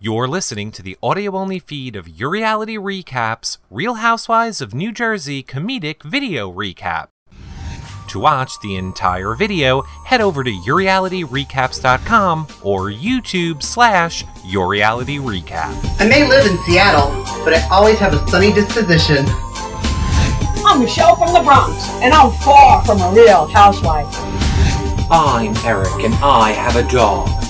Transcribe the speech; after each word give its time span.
You're 0.00 0.28
listening 0.28 0.70
to 0.72 0.82
the 0.82 0.96
audio 1.02 1.34
only 1.34 1.58
feed 1.58 1.96
of 1.96 2.08
Your 2.08 2.30
Reality 2.30 2.76
Recaps 2.76 3.58
Real 3.68 3.94
Housewives 3.94 4.60
of 4.60 4.72
New 4.72 4.92
Jersey 4.92 5.42
comedic 5.42 6.04
video 6.04 6.52
recap. 6.52 7.08
To 8.10 8.20
watch 8.20 8.60
the 8.62 8.76
entire 8.76 9.34
video, 9.34 9.82
head 10.06 10.20
over 10.20 10.44
to 10.44 10.52
yourrealityrecaps.com 10.52 12.46
or 12.62 12.92
YouTube 12.92 13.60
slash 13.60 14.22
yourrealityrecap. 14.46 16.00
I 16.00 16.08
may 16.08 16.28
live 16.28 16.46
in 16.46 16.56
Seattle, 16.58 17.10
but 17.44 17.54
I 17.54 17.68
always 17.68 17.98
have 17.98 18.14
a 18.14 18.24
sunny 18.28 18.52
disposition. 18.52 19.24
I'm 20.64 20.78
Michelle 20.78 21.16
from 21.16 21.32
the 21.32 21.40
Bronx, 21.40 21.88
and 22.02 22.14
I'm 22.14 22.30
far 22.38 22.84
from 22.84 23.00
a 23.00 23.10
real 23.12 23.48
housewife. 23.48 24.06
I'm 25.10 25.56
Eric 25.66 26.04
and 26.04 26.14
I 26.22 26.52
have 26.52 26.76
a 26.76 26.88
dog. 26.88 27.47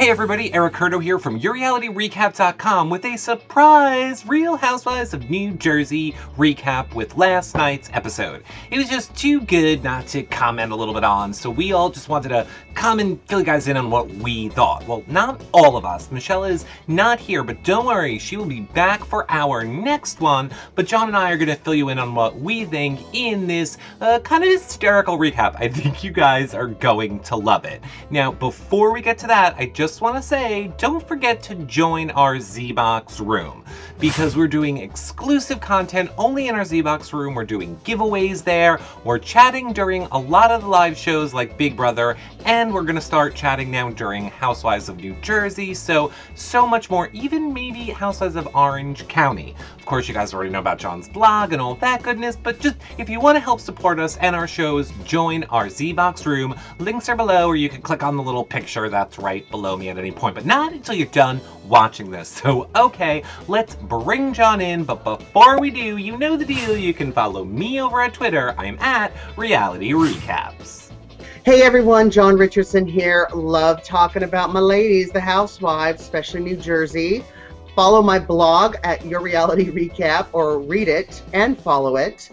Hey 0.00 0.08
everybody, 0.08 0.50
Eric 0.54 0.72
Curto 0.72 0.98
here 0.98 1.18
from 1.18 1.38
YourRealityRecap.com 1.38 2.88
with 2.88 3.04
a 3.04 3.18
surprise 3.18 4.26
Real 4.26 4.56
Housewives 4.56 5.12
of 5.12 5.28
New 5.28 5.50
Jersey 5.50 6.12
recap 6.38 6.94
with 6.94 7.18
last 7.18 7.54
night's 7.54 7.90
episode. 7.92 8.42
It 8.70 8.78
was 8.78 8.88
just 8.88 9.14
too 9.14 9.42
good 9.42 9.84
not 9.84 10.06
to 10.06 10.22
comment 10.22 10.72
a 10.72 10.74
little 10.74 10.94
bit 10.94 11.04
on, 11.04 11.34
so 11.34 11.50
we 11.50 11.74
all 11.74 11.90
just 11.90 12.08
wanted 12.08 12.30
to 12.30 12.46
come 12.72 12.98
and 12.98 13.20
fill 13.28 13.40
you 13.40 13.44
guys 13.44 13.68
in 13.68 13.76
on 13.76 13.90
what 13.90 14.08
we 14.08 14.48
thought. 14.48 14.88
Well, 14.88 15.04
not 15.06 15.44
all 15.52 15.76
of 15.76 15.84
us. 15.84 16.10
Michelle 16.10 16.44
is 16.44 16.64
not 16.88 17.20
here, 17.20 17.44
but 17.44 17.62
don't 17.62 17.84
worry, 17.84 18.18
she 18.18 18.38
will 18.38 18.46
be 18.46 18.60
back 18.60 19.04
for 19.04 19.30
our 19.30 19.64
next 19.64 20.22
one. 20.22 20.50
But 20.76 20.86
John 20.86 21.08
and 21.08 21.16
I 21.16 21.30
are 21.30 21.36
going 21.36 21.48
to 21.48 21.56
fill 21.56 21.74
you 21.74 21.90
in 21.90 21.98
on 21.98 22.14
what 22.14 22.40
we 22.40 22.64
think 22.64 23.00
in 23.12 23.46
this 23.46 23.76
uh, 24.00 24.20
kind 24.20 24.44
of 24.44 24.48
hysterical 24.48 25.18
recap. 25.18 25.56
I 25.58 25.68
think 25.68 26.02
you 26.02 26.10
guys 26.10 26.54
are 26.54 26.68
going 26.68 27.20
to 27.24 27.36
love 27.36 27.66
it. 27.66 27.82
Now, 28.08 28.32
before 28.32 28.94
we 28.94 29.02
get 29.02 29.18
to 29.18 29.26
that, 29.26 29.56
I 29.58 29.66
just 29.66 29.89
want 29.98 30.14
to 30.16 30.22
say 30.22 30.70
don't 30.76 31.06
forget 31.08 31.42
to 31.44 31.54
join 31.54 32.10
our 32.10 32.36
ZBox 32.36 33.26
room 33.26 33.64
because 33.98 34.36
we're 34.36 34.46
doing 34.46 34.78
exclusive 34.78 35.60
content 35.60 36.10
only 36.18 36.48
in 36.48 36.54
our 36.54 36.62
ZBox 36.62 37.14
room. 37.14 37.34
We're 37.34 37.44
doing 37.44 37.76
giveaways 37.84 38.44
there. 38.44 38.78
We're 39.04 39.18
chatting 39.18 39.72
during 39.72 40.02
a 40.12 40.18
lot 40.18 40.50
of 40.50 40.62
the 40.62 40.68
live 40.68 40.96
shows 40.96 41.32
like 41.32 41.56
Big 41.56 41.76
Brother, 41.76 42.16
and 42.44 42.74
we're 42.74 42.82
going 42.82 42.94
to 42.94 43.00
start 43.00 43.34
chatting 43.34 43.70
now 43.70 43.90
during 43.90 44.28
Housewives 44.28 44.88
of 44.90 44.98
New 44.98 45.14
Jersey. 45.22 45.72
So, 45.72 46.12
so 46.34 46.66
much 46.66 46.90
more, 46.90 47.08
even 47.12 47.52
Housewives 47.86 48.36
of 48.36 48.54
Orange 48.54 49.06
County. 49.08 49.54
Of 49.78 49.86
course, 49.86 50.06
you 50.08 50.14
guys 50.14 50.34
already 50.34 50.50
know 50.50 50.58
about 50.58 50.78
John's 50.78 51.08
blog 51.08 51.52
and 51.52 51.60
all 51.60 51.74
that 51.76 52.02
goodness, 52.02 52.36
but 52.36 52.60
just 52.60 52.76
if 52.98 53.08
you 53.08 53.20
want 53.20 53.36
to 53.36 53.40
help 53.40 53.60
support 53.60 53.98
us 53.98 54.16
and 54.18 54.36
our 54.36 54.46
shows, 54.46 54.92
join 55.04 55.44
our 55.44 55.66
ZBox 55.66 56.26
room. 56.26 56.54
Links 56.78 57.08
are 57.08 57.16
below, 57.16 57.48
or 57.48 57.56
you 57.56 57.68
can 57.68 57.82
click 57.82 58.02
on 58.02 58.16
the 58.16 58.22
little 58.22 58.44
picture 58.44 58.88
that's 58.88 59.18
right 59.18 59.48
below 59.50 59.76
me 59.76 59.88
at 59.88 59.98
any 59.98 60.12
point, 60.12 60.34
but 60.34 60.44
not 60.44 60.72
until 60.72 60.94
you're 60.94 61.06
done 61.08 61.40
watching 61.66 62.10
this. 62.10 62.30
So, 62.40 62.70
okay, 62.74 63.22
let's 63.48 63.74
bring 63.74 64.32
John 64.32 64.62
in, 64.62 64.84
but 64.84 65.04
before 65.04 65.60
we 65.60 65.70
do, 65.70 65.98
you 65.98 66.16
know 66.16 66.36
the 66.36 66.44
deal. 66.44 66.74
You 66.76 66.94
can 66.94 67.12
follow 67.12 67.44
me 67.44 67.82
over 67.82 68.00
at 68.00 68.14
Twitter. 68.14 68.54
I'm 68.56 68.78
at 68.78 69.12
Reality 69.36 69.92
Recaps. 69.92 70.80
Hey 71.42 71.62
everyone, 71.62 72.10
John 72.10 72.36
Richardson 72.36 72.86
here. 72.86 73.26
Love 73.32 73.82
talking 73.82 74.24
about 74.24 74.52
my 74.52 74.60
ladies, 74.60 75.10
the 75.10 75.20
housewives, 75.20 76.02
especially 76.02 76.40
New 76.40 76.56
Jersey. 76.56 77.24
Follow 77.80 78.02
my 78.02 78.18
blog 78.18 78.76
at 78.84 79.06
Your 79.06 79.22
Reality 79.22 79.70
Recap 79.70 80.26
or 80.34 80.58
read 80.58 80.86
it 80.86 81.22
and 81.32 81.58
follow 81.58 81.96
it. 81.96 82.28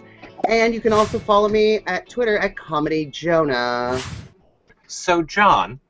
And 0.46 0.74
you 0.74 0.80
can 0.82 0.92
also 0.92 1.18
follow 1.18 1.48
me 1.48 1.80
at 1.86 2.06
Twitter 2.06 2.36
at 2.36 2.54
Comedy 2.54 3.06
Jonah. 3.06 3.98
So, 4.88 5.22
John, 5.22 5.80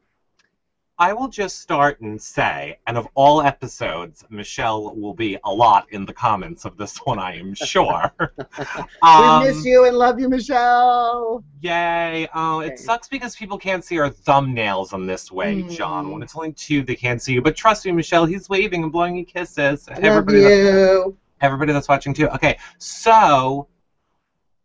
I 1.00 1.12
will 1.12 1.28
just 1.28 1.60
start 1.60 2.00
and 2.00 2.20
say, 2.20 2.76
and 2.88 2.98
of 2.98 3.06
all 3.14 3.40
episodes, 3.40 4.24
Michelle 4.30 4.94
will 4.96 5.14
be 5.14 5.38
a 5.44 5.50
lot 5.52 5.86
in 5.90 6.04
the 6.04 6.12
comments 6.12 6.64
of 6.64 6.76
this 6.76 6.96
one, 6.98 7.20
I 7.20 7.36
am 7.36 7.54
sure. 7.54 8.10
we 8.58 9.46
miss 9.46 9.64
you 9.64 9.84
and 9.86 9.96
love 9.96 10.18
you, 10.18 10.28
Michelle. 10.28 11.44
Yay. 11.60 12.26
Oh, 12.34 12.60
Okay. 12.60 12.72
it 12.72 12.78
sucks 12.80 13.06
because 13.06 13.36
people 13.36 13.56
can't 13.58 13.84
see 13.84 13.98
our 13.98 14.10
thumbnails 14.10 14.92
in 14.92 15.06
this 15.06 15.30
way, 15.30 15.62
John. 15.62 16.06
Mm. 16.06 16.12
When 16.14 16.22
it's 16.22 16.34
only 16.34 16.52
two, 16.52 16.82
they 16.82 16.96
can't 16.96 17.22
see 17.22 17.34
you. 17.34 17.42
But 17.42 17.54
trust 17.54 17.84
me, 17.86 17.92
Michelle, 17.92 18.24
he's 18.24 18.48
waving 18.48 18.82
and 18.82 18.90
blowing 18.90 19.14
you 19.16 19.24
kisses. 19.24 19.88
Love 19.88 19.98
Everybody 20.02 20.38
you. 20.38 21.16
everybody 21.40 21.72
that's 21.72 21.88
watching 21.88 22.12
too. 22.12 22.26
Okay, 22.30 22.58
so 22.78 23.68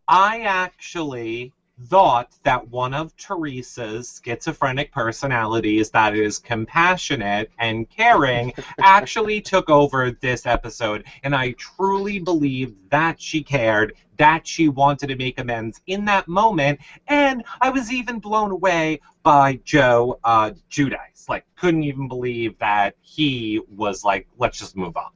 I 0.08 0.42
actually 0.42 1.54
thought 1.88 2.34
that 2.44 2.68
one 2.70 2.94
of 2.94 3.16
Teresa's 3.18 4.22
schizophrenic 4.24 4.92
personalities 4.92 5.90
that 5.92 6.16
is 6.16 6.40
compassionate 6.40 7.52
and 7.60 7.90
caring 7.90 8.54
actually 8.82 9.42
took 9.42 9.70
over 9.70 10.12
this 10.12 10.46
episode 10.46 11.04
and 11.24 11.36
I 11.36 11.52
truly 11.52 12.20
believe 12.20 12.74
that 12.90 13.22
she 13.22 13.44
cared 13.44 13.94
that 14.18 14.46
she 14.48 14.70
wanted 14.70 15.08
to 15.08 15.16
make 15.16 15.40
amends 15.40 15.82
in 15.88 16.06
that 16.06 16.28
moment 16.28 16.80
and 17.08 17.44
I 17.62 17.70
was 17.70 17.92
even 17.92 18.20
blown 18.20 18.52
away 18.52 19.02
by 19.24 19.60
Joe 19.64 20.20
uh, 20.24 20.52
Giudice. 20.70 21.28
Like 21.28 21.46
couldn't 21.56 21.84
even 21.84 22.08
believe 22.08 22.58
that 22.60 22.96
he 23.02 23.62
was 23.70 24.04
like 24.04 24.28
let's 24.38 24.58
just 24.58 24.76
move 24.76 24.96
on 24.98 25.10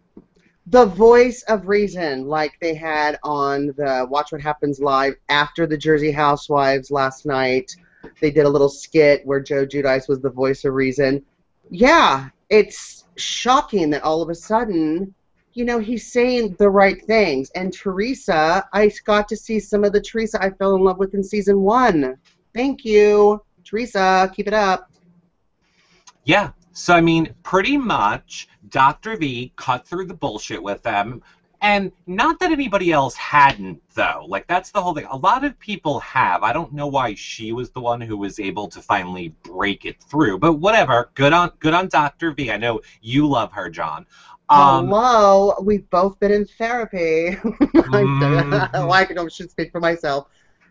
the 0.70 0.86
voice 0.86 1.44
of 1.44 1.68
reason 1.68 2.28
like 2.28 2.58
they 2.60 2.74
had 2.74 3.18
on 3.24 3.68
the 3.78 4.06
watch 4.10 4.32
what 4.32 4.42
happens 4.42 4.80
live 4.80 5.14
after 5.30 5.66
the 5.66 5.78
jersey 5.78 6.12
housewives 6.12 6.92
last 6.92 7.26
night. 7.26 7.76
They 8.22 8.32
did 8.32 8.46
a 8.46 8.50
little 8.50 8.70
skit 8.70 9.26
where 9.26 9.40
joe 9.40 9.66
giudice 9.66 10.10
was 10.10 10.20
the 10.20 10.30
voice 10.30 10.66
of 10.66 10.74
reason. 10.74 11.24
Yeah 11.70 12.30
it's 12.50 13.06
shocking 13.16 13.90
that 13.90 14.04
all 14.04 14.22
of 14.22 14.30
a 14.30 14.36
sudden 14.36 15.14
you 15.54 15.66
know 15.66 15.80
he's 15.80 16.12
saying 16.12 16.56
the 16.60 16.70
right 16.70 17.04
things. 17.06 17.50
And 17.52 17.72
teresa 17.74 18.68
i 18.74 18.92
got 19.06 19.30
to 19.30 19.38
see 19.38 19.60
some 19.60 19.84
of 19.84 19.94
the 19.94 20.02
teresa 20.02 20.44
i 20.44 20.50
fell 20.50 20.76
in 20.76 20.84
love 20.84 20.98
with 20.98 21.14
in 21.14 21.24
season 21.24 21.62
one. 21.62 22.18
Thank 22.54 22.84
you 22.84 23.42
teresa. 23.68 24.32
Keep 24.36 24.48
it 24.48 24.54
up. 24.54 24.90
Yeah. 26.24 26.52
So 26.78 26.94
I 26.94 27.02
mean, 27.02 27.34
pretty 27.42 27.76
much 27.76 28.48
Dr. 28.70 29.18
V 29.18 29.52
cut 29.56 29.88
through 29.88 30.06
the 30.06 30.14
bullshit 30.14 30.62
with 30.62 30.84
them. 30.84 31.24
And 31.60 31.92
not 32.06 32.40
that 32.40 32.52
anybody 32.52 32.92
else 32.92 33.16
hadn't 33.16 33.82
though. 33.96 34.26
Like 34.28 34.46
that's 34.46 34.70
the 34.70 34.80
whole 34.80 34.94
thing. 34.94 35.08
A 35.10 35.18
lot 35.18 35.44
of 35.44 35.58
people 35.60 36.00
have. 36.02 36.44
I 36.44 36.54
don't 36.54 36.72
know 36.74 36.86
why 36.86 37.16
she 37.16 37.52
was 37.52 37.72
the 37.72 37.80
one 37.80 38.00
who 38.00 38.16
was 38.16 38.40
able 38.40 38.68
to 38.68 38.80
finally 38.80 39.30
break 39.42 39.86
it 39.86 40.00
through. 40.04 40.38
But 40.38 40.54
whatever. 40.54 41.10
Good 41.16 41.34
on 41.34 41.52
good 41.60 41.74
on 41.74 41.88
Dr. 41.88 42.32
V. 42.32 42.52
I 42.52 42.58
know 42.58 42.82
you 43.02 43.28
love 43.28 43.52
her, 43.54 43.70
John. 43.70 44.06
Um 44.48 44.88
Hello, 44.88 45.56
we've 45.64 45.90
both 45.90 46.20
been 46.20 46.32
in 46.32 46.46
therapy. 46.46 47.32
Mhm. 47.32 48.72
well, 48.74 48.92
I 48.92 49.06
can, 49.06 49.18
I 49.18 49.28
should 49.30 49.50
speak 49.50 49.72
for 49.72 49.80
myself. 49.80 50.28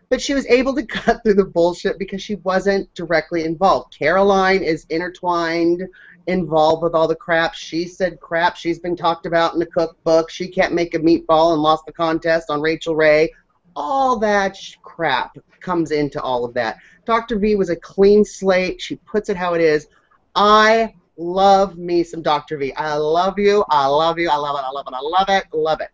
But 0.09 0.21
she 0.21 0.33
was 0.33 0.45
able 0.47 0.73
to 0.75 0.85
cut 0.87 1.21
through 1.23 1.35
the 1.35 1.45
bullshit 1.45 1.99
because 1.99 2.21
she 2.21 2.35
wasn't 2.35 2.93
directly 2.93 3.43
involved. 3.43 3.95
Caroline 3.97 4.63
is 4.63 4.85
intertwined, 4.89 5.83
involved 6.27 6.83
with 6.83 6.93
all 6.93 7.07
the 7.07 7.15
crap. 7.15 7.53
She 7.53 7.87
said 7.87 8.19
crap. 8.19 8.55
She's 8.55 8.79
been 8.79 8.95
talked 8.95 9.25
about 9.25 9.53
in 9.53 9.59
the 9.59 9.65
cookbook. 9.65 10.29
She 10.29 10.47
can't 10.47 10.73
make 10.73 10.93
a 10.93 10.99
meatball 10.99 11.53
and 11.53 11.61
lost 11.61 11.85
the 11.85 11.93
contest 11.93 12.49
on 12.49 12.61
Rachael 12.61 12.95
Ray. 12.95 13.31
All 13.75 14.17
that 14.19 14.55
sh- 14.55 14.75
crap 14.81 15.37
comes 15.61 15.91
into 15.91 16.21
all 16.21 16.45
of 16.45 16.53
that. 16.55 16.77
Dr. 17.05 17.37
V 17.39 17.55
was 17.55 17.69
a 17.69 17.75
clean 17.75 18.25
slate. 18.25 18.81
She 18.81 18.95
puts 18.97 19.29
it 19.29 19.37
how 19.37 19.53
it 19.53 19.61
is. 19.61 19.87
I 20.35 20.93
love 21.17 21.77
me 21.77 22.03
some 22.03 22.21
Dr. 22.21 22.57
V. 22.57 22.73
I 22.73 22.95
love 22.95 23.37
you. 23.39 23.63
I 23.69 23.87
love 23.87 24.19
you. 24.19 24.29
I 24.29 24.35
love 24.35 24.57
it. 24.57 24.63
I 24.63 24.71
love 24.71 24.85
it. 24.87 24.93
I 24.93 25.01
love 25.01 25.29
it. 25.29 25.45
Love 25.53 25.81
it. 25.81 25.89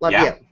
Love 0.00 0.12
Yeah. 0.12 0.24
you. 0.24 0.46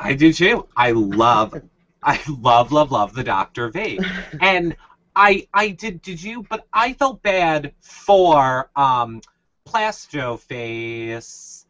I 0.00 0.14
do 0.14 0.32
too. 0.32 0.66
I 0.76 0.92
love, 0.92 1.54
I 2.02 2.18
love, 2.28 2.72
love, 2.72 2.90
love 2.90 3.12
the 3.12 3.22
Doctor 3.22 3.68
V, 3.68 4.00
and 4.40 4.74
I, 5.14 5.46
I 5.52 5.70
did, 5.70 6.00
did 6.02 6.22
you? 6.22 6.42
But 6.48 6.66
I 6.72 6.94
felt 6.94 7.22
bad 7.22 7.72
for 7.80 8.70
um, 8.74 9.20
Plasto 9.68 10.38
Face. 10.38 11.66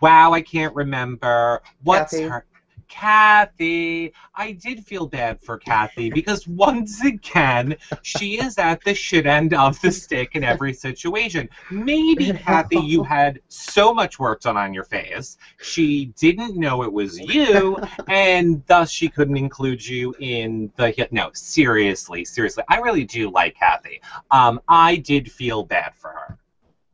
Wow, 0.00 0.32
I 0.32 0.42
can't 0.42 0.74
remember 0.74 1.62
what's 1.82 2.12
Kathy. 2.12 2.28
her. 2.28 2.44
Kathy, 2.90 4.12
I 4.34 4.52
did 4.52 4.84
feel 4.84 5.06
bad 5.06 5.40
for 5.40 5.56
Kathy 5.56 6.10
because 6.10 6.46
once 6.46 7.02
again, 7.02 7.76
she 8.02 8.38
is 8.38 8.58
at 8.58 8.82
the 8.84 8.92
shit 8.92 9.26
end 9.26 9.54
of 9.54 9.80
the 9.80 9.92
stick 9.92 10.34
in 10.34 10.44
every 10.44 10.74
situation. 10.74 11.48
Maybe, 11.70 12.32
Kathy, 12.32 12.80
you 12.80 13.04
had 13.04 13.40
so 13.48 13.94
much 13.94 14.18
work 14.18 14.40
done 14.40 14.56
on 14.56 14.74
your 14.74 14.84
face, 14.84 15.38
she 15.62 16.06
didn't 16.18 16.56
know 16.56 16.82
it 16.82 16.92
was 16.92 17.18
you, 17.18 17.78
and 18.08 18.62
thus 18.66 18.90
she 18.90 19.08
couldn't 19.08 19.36
include 19.36 19.86
you 19.86 20.14
in 20.18 20.70
the 20.76 20.90
hit. 20.90 21.12
No, 21.12 21.30
seriously, 21.32 22.24
seriously, 22.24 22.64
I 22.68 22.78
really 22.78 23.04
do 23.04 23.30
like 23.30 23.54
Kathy. 23.54 24.00
Um, 24.30 24.60
I 24.68 24.96
did 24.96 25.30
feel 25.30 25.62
bad 25.62 25.94
for 25.94 26.08
her. 26.08 26.38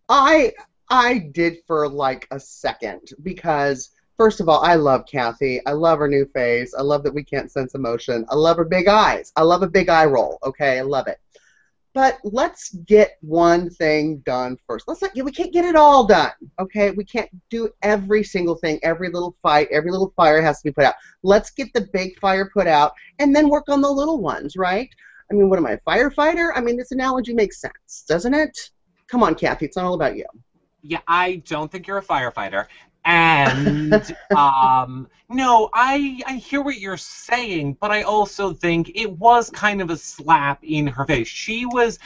I 0.08 0.52
I 0.88 1.19
did 1.19 1.58
for 1.66 1.88
like 1.88 2.28
a 2.31 2.38
second 2.38 3.10
because 3.22 3.90
First 4.16 4.40
of 4.40 4.48
all, 4.48 4.62
I 4.64 4.76
love 4.76 5.04
Kathy. 5.06 5.60
I 5.66 5.72
love 5.72 5.98
her 5.98 6.08
new 6.08 6.24
face. 6.26 6.74
I 6.74 6.80
love 6.80 7.02
that 7.02 7.12
we 7.12 7.22
can't 7.22 7.50
sense 7.50 7.74
emotion. 7.74 8.24
I 8.30 8.34
love 8.34 8.56
her 8.56 8.64
big 8.64 8.88
eyes. 8.88 9.30
I 9.36 9.42
love 9.42 9.62
a 9.62 9.68
big 9.68 9.90
eye 9.90 10.06
roll. 10.06 10.38
Okay, 10.42 10.78
I 10.78 10.82
love 10.82 11.06
it. 11.06 11.18
But 11.92 12.18
let's 12.24 12.74
get 12.74 13.16
one 13.22 13.70
thing 13.70 14.18
done 14.18 14.58
first. 14.66 14.86
Let's 14.86 15.00
not. 15.00 15.12
We 15.14 15.32
can't 15.32 15.52
get 15.52 15.64
it 15.64 15.76
all 15.76 16.06
done. 16.06 16.32
Okay, 16.58 16.90
we 16.90 17.04
can't 17.04 17.30
do 17.50 17.70
every 17.82 18.22
single 18.22 18.54
thing. 18.54 18.78
Every 18.82 19.10
little 19.10 19.36
fight, 19.42 19.68
every 19.70 19.90
little 19.90 20.12
fire 20.16 20.42
has 20.42 20.60
to 20.60 20.64
be 20.64 20.72
put 20.72 20.84
out. 20.84 20.94
Let's 21.22 21.50
get 21.50 21.72
the 21.72 21.88
big 21.92 22.19
fire 22.19 22.50
put 22.52 22.66
out, 22.66 22.92
and 23.19 23.34
then 23.34 23.48
work 23.48 23.69
on 23.69 23.80
the 23.80 23.90
little 23.90 24.20
ones. 24.20 24.56
Right? 24.56 24.90
I 25.30 25.34
mean, 25.34 25.50
what 25.50 25.58
am 25.58 25.66
I, 25.66 25.72
a 25.72 25.78
firefighter? 25.80 26.52
I 26.54 26.60
mean, 26.60 26.76
this 26.76 26.92
analogy 26.92 27.34
makes 27.34 27.60
sense, 27.60 28.04
doesn't 28.08 28.32
it? 28.32 28.56
Come 29.08 29.22
on, 29.22 29.34
Kathy. 29.34 29.66
It's 29.66 29.76
not 29.76 29.86
all 29.86 29.94
about 29.94 30.16
you. 30.16 30.26
Yeah, 30.82 31.00
I 31.08 31.42
don't 31.48 31.72
think 31.72 31.86
you're 31.86 31.98
a 31.98 32.04
firefighter. 32.04 32.66
And 33.06 34.14
um, 34.37 35.08
no, 35.29 35.70
I 35.73 36.20
I 36.26 36.35
hear 36.35 36.61
what 36.61 36.79
you're 36.79 36.97
saying, 36.97 37.79
but 37.81 37.91
I 37.91 38.03
also 38.03 38.53
think 38.53 38.93
it 38.94 39.11
was 39.11 39.49
kind 39.50 39.81
of 39.81 39.91
a 39.91 39.97
slap 39.97 40.62
in 40.62 40.88
her 40.88 41.06
face. 41.06 41.29
She 41.29 41.67
was 41.67 41.99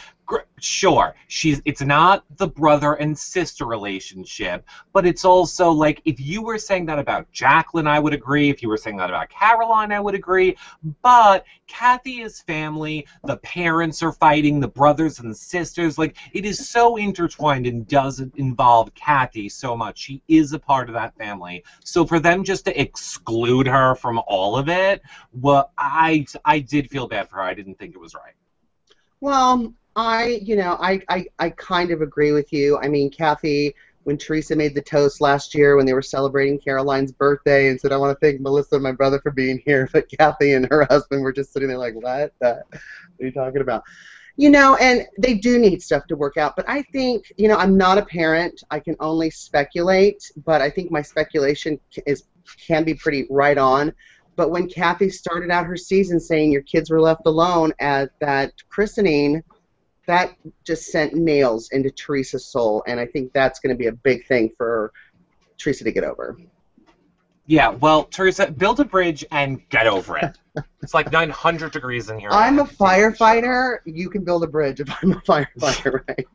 sure 0.60 1.14
she's 1.26 1.60
it's 1.64 1.80
not 1.80 2.24
the 2.36 2.46
brother 2.46 2.94
and 2.94 3.16
sister 3.16 3.64
relationship, 3.64 4.64
but 4.92 5.06
it's 5.06 5.24
also 5.24 5.70
like 5.70 6.00
if 6.04 6.20
you 6.20 6.42
were 6.42 6.58
saying 6.58 6.86
that 6.86 6.98
about 6.98 7.30
Jacqueline, 7.32 7.86
I 7.86 7.98
would 7.98 8.12
agree. 8.12 8.50
If 8.50 8.62
you 8.62 8.68
were 8.68 8.76
saying 8.76 8.96
that 8.98 9.10
about 9.10 9.28
Caroline, 9.30 9.92
I 9.92 10.00
would 10.00 10.14
agree. 10.14 10.56
But 11.02 11.44
Kathy 11.66 12.20
is 12.20 12.40
family. 12.42 13.06
The 13.24 13.38
parents 13.38 14.02
are 14.02 14.12
fighting. 14.12 14.60
The 14.60 14.68
brothers 14.68 15.18
and 15.20 15.36
sisters. 15.36 15.98
Like 15.98 16.16
it 16.32 16.44
is 16.44 16.68
so 16.68 16.96
intertwined 16.96 17.66
and 17.66 17.86
doesn't 17.86 18.36
involve 18.36 18.94
Kathy 18.94 19.48
so 19.48 19.76
much. 19.76 19.98
She 19.98 20.22
is 20.28 20.52
a 20.52 20.58
part 20.58 20.88
of 20.88 20.94
that 20.94 21.16
family. 21.16 21.64
So 21.84 22.06
for 22.06 22.20
them 22.20 22.44
just 22.44 22.64
to 22.66 22.80
exclude 22.80 23.66
her 23.66 23.94
from 23.94 24.20
all 24.26 24.56
of 24.56 24.68
it, 24.68 25.02
well, 25.32 25.72
I 25.78 26.26
I 26.44 26.60
did 26.60 26.90
feel 26.90 27.08
bad 27.08 27.28
for 27.28 27.36
her. 27.36 27.42
I 27.42 27.54
didn't 27.54 27.78
think 27.78 27.94
it 27.94 28.00
was 28.00 28.14
right. 28.14 28.34
Well, 29.20 29.74
I, 30.00 30.40
you 30.42 30.56
know, 30.56 30.78
I, 30.80 31.02
I, 31.10 31.26
I 31.38 31.50
kind 31.50 31.90
of 31.90 32.00
agree 32.00 32.32
with 32.32 32.54
you. 32.54 32.78
I 32.78 32.88
mean, 32.88 33.10
Kathy, 33.10 33.74
when 34.04 34.16
Teresa 34.16 34.56
made 34.56 34.74
the 34.74 34.80
toast 34.80 35.20
last 35.20 35.54
year 35.54 35.76
when 35.76 35.84
they 35.84 35.92
were 35.92 36.00
celebrating 36.00 36.58
Caroline's 36.58 37.12
birthday 37.12 37.68
and 37.68 37.78
said, 37.78 37.92
I 37.92 37.98
want 37.98 38.18
to 38.18 38.26
thank 38.26 38.40
Melissa 38.40 38.76
and 38.76 38.82
my 38.82 38.92
brother 38.92 39.20
for 39.20 39.30
being 39.30 39.60
here, 39.66 39.90
but 39.92 40.08
Kathy 40.08 40.54
and 40.54 40.66
her 40.70 40.86
husband 40.88 41.22
were 41.22 41.34
just 41.34 41.52
sitting 41.52 41.68
there 41.68 41.76
like, 41.76 41.94
what? 41.94 42.32
What 42.38 42.66
are 42.72 42.80
you 43.18 43.30
talking 43.30 43.60
about? 43.60 43.82
You 44.38 44.48
know, 44.48 44.76
and 44.76 45.06
they 45.18 45.34
do 45.34 45.58
need 45.58 45.82
stuff 45.82 46.06
to 46.06 46.16
work 46.16 46.38
out. 46.38 46.56
But 46.56 46.66
I 46.66 46.80
think, 46.80 47.30
you 47.36 47.48
know, 47.48 47.56
I'm 47.56 47.76
not 47.76 47.98
a 47.98 48.06
parent. 48.06 48.64
I 48.70 48.80
can 48.80 48.96
only 49.00 49.28
speculate, 49.28 50.32
but 50.46 50.62
I 50.62 50.70
think 50.70 50.90
my 50.90 51.02
speculation 51.02 51.78
is 52.06 52.22
can 52.66 52.84
be 52.84 52.94
pretty 52.94 53.26
right 53.28 53.58
on. 53.58 53.92
But 54.36 54.50
when 54.50 54.66
Kathy 54.66 55.10
started 55.10 55.50
out 55.50 55.66
her 55.66 55.76
season 55.76 56.18
saying 56.18 56.52
your 56.52 56.62
kids 56.62 56.88
were 56.88 57.02
left 57.02 57.26
alone 57.26 57.74
at 57.80 58.12
that 58.20 58.54
christening, 58.70 59.42
that 60.10 60.34
just 60.64 60.86
sent 60.86 61.14
nails 61.14 61.70
into 61.70 61.90
Teresa's 61.90 62.44
soul, 62.44 62.82
and 62.86 62.98
I 62.98 63.06
think 63.06 63.32
that's 63.32 63.60
going 63.60 63.74
to 63.74 63.78
be 63.78 63.86
a 63.86 63.92
big 63.92 64.26
thing 64.26 64.50
for 64.56 64.92
Teresa 65.56 65.84
to 65.84 65.92
get 65.92 66.04
over. 66.04 66.36
Yeah, 67.46 67.70
well, 67.70 68.04
Teresa, 68.04 68.50
build 68.50 68.80
a 68.80 68.84
bridge 68.84 69.24
and 69.30 69.68
get 69.68 69.86
over 69.86 70.18
it. 70.18 70.36
it's 70.82 70.94
like 70.94 71.10
900 71.10 71.72
degrees 71.72 72.10
in 72.10 72.18
here. 72.18 72.30
I'm 72.30 72.58
a 72.58 72.64
firefighter. 72.64 73.78
You 73.84 74.10
can 74.10 74.24
build 74.24 74.44
a 74.44 74.46
bridge 74.46 74.80
if 74.80 74.88
I'm 75.02 75.12
a 75.12 75.20
firefighter, 75.20 76.02
right? 76.08 76.26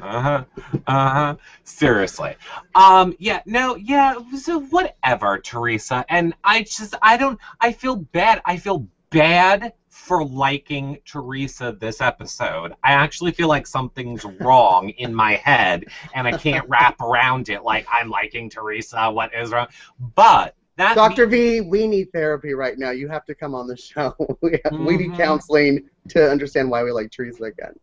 Uh 0.00 0.20
huh. 0.20 0.44
Uh 0.86 1.10
huh. 1.10 1.36
Seriously. 1.64 2.36
Um. 2.74 3.14
Yeah. 3.18 3.42
No. 3.44 3.76
Yeah. 3.76 4.14
So 4.38 4.60
whatever, 4.60 5.38
Teresa. 5.38 6.06
And 6.08 6.34
I 6.42 6.62
just 6.62 6.94
I 7.02 7.18
don't. 7.18 7.38
I 7.60 7.72
feel 7.72 7.96
bad. 7.96 8.40
I 8.46 8.56
feel 8.56 8.86
bad 9.10 9.74
for 9.92 10.24
liking 10.24 10.98
Teresa 11.04 11.76
this 11.78 12.00
episode. 12.00 12.72
I 12.82 12.92
actually 12.94 13.32
feel 13.32 13.48
like 13.48 13.66
something's 13.66 14.24
wrong 14.40 14.88
in 14.88 15.14
my 15.14 15.34
head, 15.34 15.84
and 16.14 16.26
I 16.26 16.32
can't 16.36 16.66
wrap 16.68 16.98
around 17.02 17.50
it. 17.50 17.62
Like 17.62 17.86
I'm 17.92 18.08
liking 18.08 18.48
Teresa. 18.48 19.10
What 19.10 19.34
is 19.34 19.50
wrong? 19.52 19.66
But 20.14 20.54
that 20.76 20.94
Dr. 20.96 21.26
V, 21.26 21.60
we 21.60 21.86
need 21.86 22.10
therapy 22.10 22.54
right 22.54 22.78
now. 22.78 22.90
You 22.90 23.06
have 23.08 23.26
to 23.26 23.34
come 23.34 23.54
on 23.54 23.66
the 23.66 23.76
show. 23.76 24.14
we, 24.40 24.58
have, 24.64 24.72
we 24.72 24.96
need 24.96 25.10
Mhm. 25.10 25.16
counseling 25.18 25.90
to 26.08 26.30
understand 26.30 26.70
why 26.70 26.82
we 26.82 26.90
like 26.90 27.10
Teresa 27.10 27.44
again. 27.44 27.74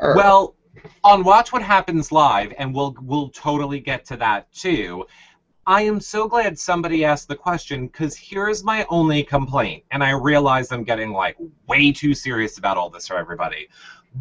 Or- 0.00 0.16
Well, 0.16 0.56
on 1.04 1.22
Watch 1.22 1.52
What 1.52 1.62
Happens 1.62 2.10
Live, 2.10 2.52
and 2.58 2.74
we'll 2.74 2.96
we'll 3.02 3.28
totally 3.30 3.78
get 3.78 4.04
to 4.06 4.16
that 4.16 4.52
too. 4.52 5.06
I 5.66 5.82
am 5.82 6.00
so 6.00 6.26
glad 6.26 6.58
somebody 6.58 7.04
asked 7.04 7.28
the 7.28 7.36
question 7.36 7.86
because 7.86 8.16
here's 8.16 8.64
my 8.64 8.86
only 8.88 9.22
complaint, 9.22 9.84
and 9.90 10.02
I 10.02 10.10
realize 10.10 10.72
I'm 10.72 10.84
getting 10.84 11.12
like 11.12 11.36
way 11.66 11.92
too 11.92 12.14
serious 12.14 12.58
about 12.58 12.76
all 12.76 12.88
this 12.88 13.06
for 13.06 13.16
everybody. 13.16 13.68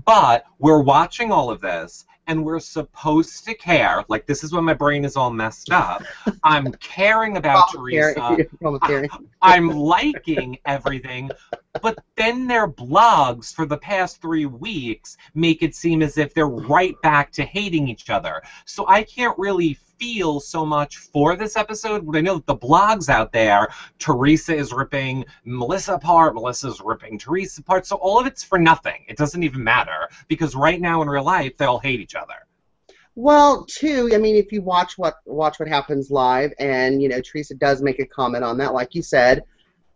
But 0.06 0.46
we're 0.60 0.82
watching 0.82 1.32
all 1.32 1.50
of 1.50 1.62
this, 1.62 2.06
and 2.28 2.44
we're 2.44 2.60
supposed 2.60 3.46
to 3.46 3.56
care. 3.56 4.04
Like 4.08 4.28
this 4.28 4.44
is 4.44 4.54
when 4.54 4.64
my 4.64 4.74
brain 4.74 5.04
is 5.04 5.16
all 5.16 5.32
messed 5.32 5.72
up. 5.72 6.04
I'm 6.44 6.72
caring 6.74 7.38
about 7.38 7.72
Teresa. 7.72 8.38
I'm 9.42 9.70
liking 9.70 10.58
everything, 10.66 11.32
but 11.82 11.98
then 12.16 12.48
their 12.48 12.68
blogs 12.68 13.54
for 13.54 13.66
the 13.66 13.78
past 13.78 14.22
three 14.22 14.46
weeks 14.46 15.18
make 15.36 15.62
it 15.62 15.76
seem 15.76 16.02
as 16.02 16.18
if 16.18 16.34
they're 16.34 16.48
right 16.48 17.00
back 17.02 17.32
to 17.34 17.44
hating 17.44 17.88
each 17.88 18.10
other. 18.10 18.42
So 18.66 18.88
I 18.88 19.04
can't 19.04 19.38
really 19.38 19.78
feel 20.00 20.40
so 20.40 20.66
much 20.66 20.98
for 20.98 21.36
this 21.36 21.58
episode, 21.58 22.06
but 22.06 22.18
I 22.18 22.22
know 22.22 22.36
that 22.36 22.46
the 22.48 22.56
blogs 22.56 23.10
out 23.10 23.32
there, 23.32 23.68
Teresa 24.00 24.56
is 24.56 24.72
ripping 24.74 25.26
Melissa 25.44 25.96
apart, 25.96 26.34
Melissa's 26.36 26.82
ripping 26.82 27.20
Teresa 27.20 27.62
apart, 27.62 27.86
so 27.86 27.98
all 27.98 28.20
of 28.20 28.26
it's 28.26 28.44
for 28.44 28.58
nothing. 28.58 29.04
It 29.08 29.18
doesn't 29.18 29.44
even 29.44 29.64
matter 29.64 30.10
because 30.28 30.56
right 30.56 30.80
now 30.80 31.02
in 31.02 31.10
real 31.10 31.24
life 31.24 31.58
they 31.58 31.66
all 31.66 31.80
hate 31.80 32.00
each 32.00 32.16
other. 32.16 32.34
Well, 33.16 33.66
too, 33.66 34.10
I 34.14 34.18
mean, 34.18 34.38
if 34.38 34.54
you 34.54 34.62
watch 34.62 34.98
what 34.98 35.16
watch 35.26 35.60
what 35.60 35.68
happens 35.68 36.10
live, 36.10 36.54
and 36.58 37.02
you 37.02 37.10
know, 37.10 37.20
Teresa 37.20 37.54
does 37.54 37.82
make 37.82 38.00
a 38.00 38.06
comment 38.06 38.46
on 38.46 38.58
that, 38.60 38.74
like 38.74 38.96
you 38.96 39.02
said, 39.02 39.44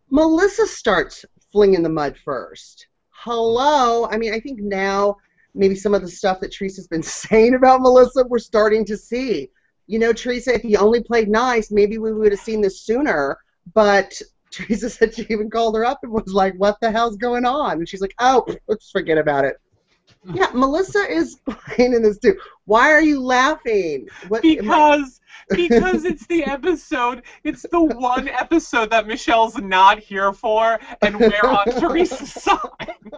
Melissa 0.09 0.67
starts 0.67 1.23
flinging 1.53 1.83
the 1.83 1.89
mud 1.89 2.17
first. 2.17 2.87
Hello, 3.11 4.05
I 4.09 4.17
mean, 4.17 4.33
I 4.33 4.39
think 4.41 4.59
now 4.59 5.15
maybe 5.55 5.75
some 5.75 5.93
of 5.93 6.01
the 6.01 6.09
stuff 6.09 6.41
that 6.41 6.51
Teresa's 6.51 6.87
been 6.87 7.03
saying 7.03 7.53
about 7.53 7.81
Melissa, 7.81 8.25
we're 8.27 8.39
starting 8.39 8.83
to 8.85 8.97
see. 8.97 9.49
You 9.87 9.99
know, 9.99 10.11
Teresa, 10.11 10.55
if 10.55 10.65
you 10.65 10.77
only 10.77 11.01
played 11.01 11.29
nice, 11.29 11.71
maybe 11.71 11.97
we 11.97 12.11
would 12.11 12.31
have 12.31 12.41
seen 12.41 12.59
this 12.59 12.81
sooner. 12.81 13.37
But 13.73 14.19
Teresa 14.51 14.89
said 14.89 15.13
she 15.13 15.25
even 15.29 15.49
called 15.49 15.75
her 15.77 15.85
up 15.85 15.99
and 16.03 16.11
was 16.11 16.33
like, 16.33 16.55
"What 16.55 16.79
the 16.81 16.91
hell's 16.91 17.17
going 17.17 17.45
on?" 17.45 17.73
And 17.73 17.87
she's 17.87 18.01
like, 18.01 18.15
"Oh, 18.19 18.45
let's 18.67 18.91
forget 18.91 19.17
about 19.17 19.45
it." 19.45 19.57
Yeah, 20.33 20.47
Melissa 20.53 20.99
is 20.99 21.35
playing 21.45 21.93
in 21.93 22.01
this 22.01 22.17
too. 22.17 22.37
Why 22.63 22.91
are 22.91 23.01
you 23.01 23.21
laughing? 23.21 24.07
What, 24.29 24.41
Because 24.41 25.19
because 25.49 26.05
it's 26.05 26.27
the 26.27 26.43
episode, 26.43 27.23
it's 27.43 27.65
the 27.71 27.81
one 27.81 28.27
episode 28.27 28.91
that 28.91 29.07
Michelle's 29.07 29.57
not 29.57 29.99
here 29.99 30.33
for, 30.33 30.79
and 31.01 31.19
we're 31.19 31.41
on 31.43 31.65
Teresa's 31.65 32.33
side. 32.43 32.59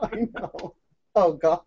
I 0.02 0.28
know. 0.34 0.76
Oh 1.16 1.34
God. 1.34 1.60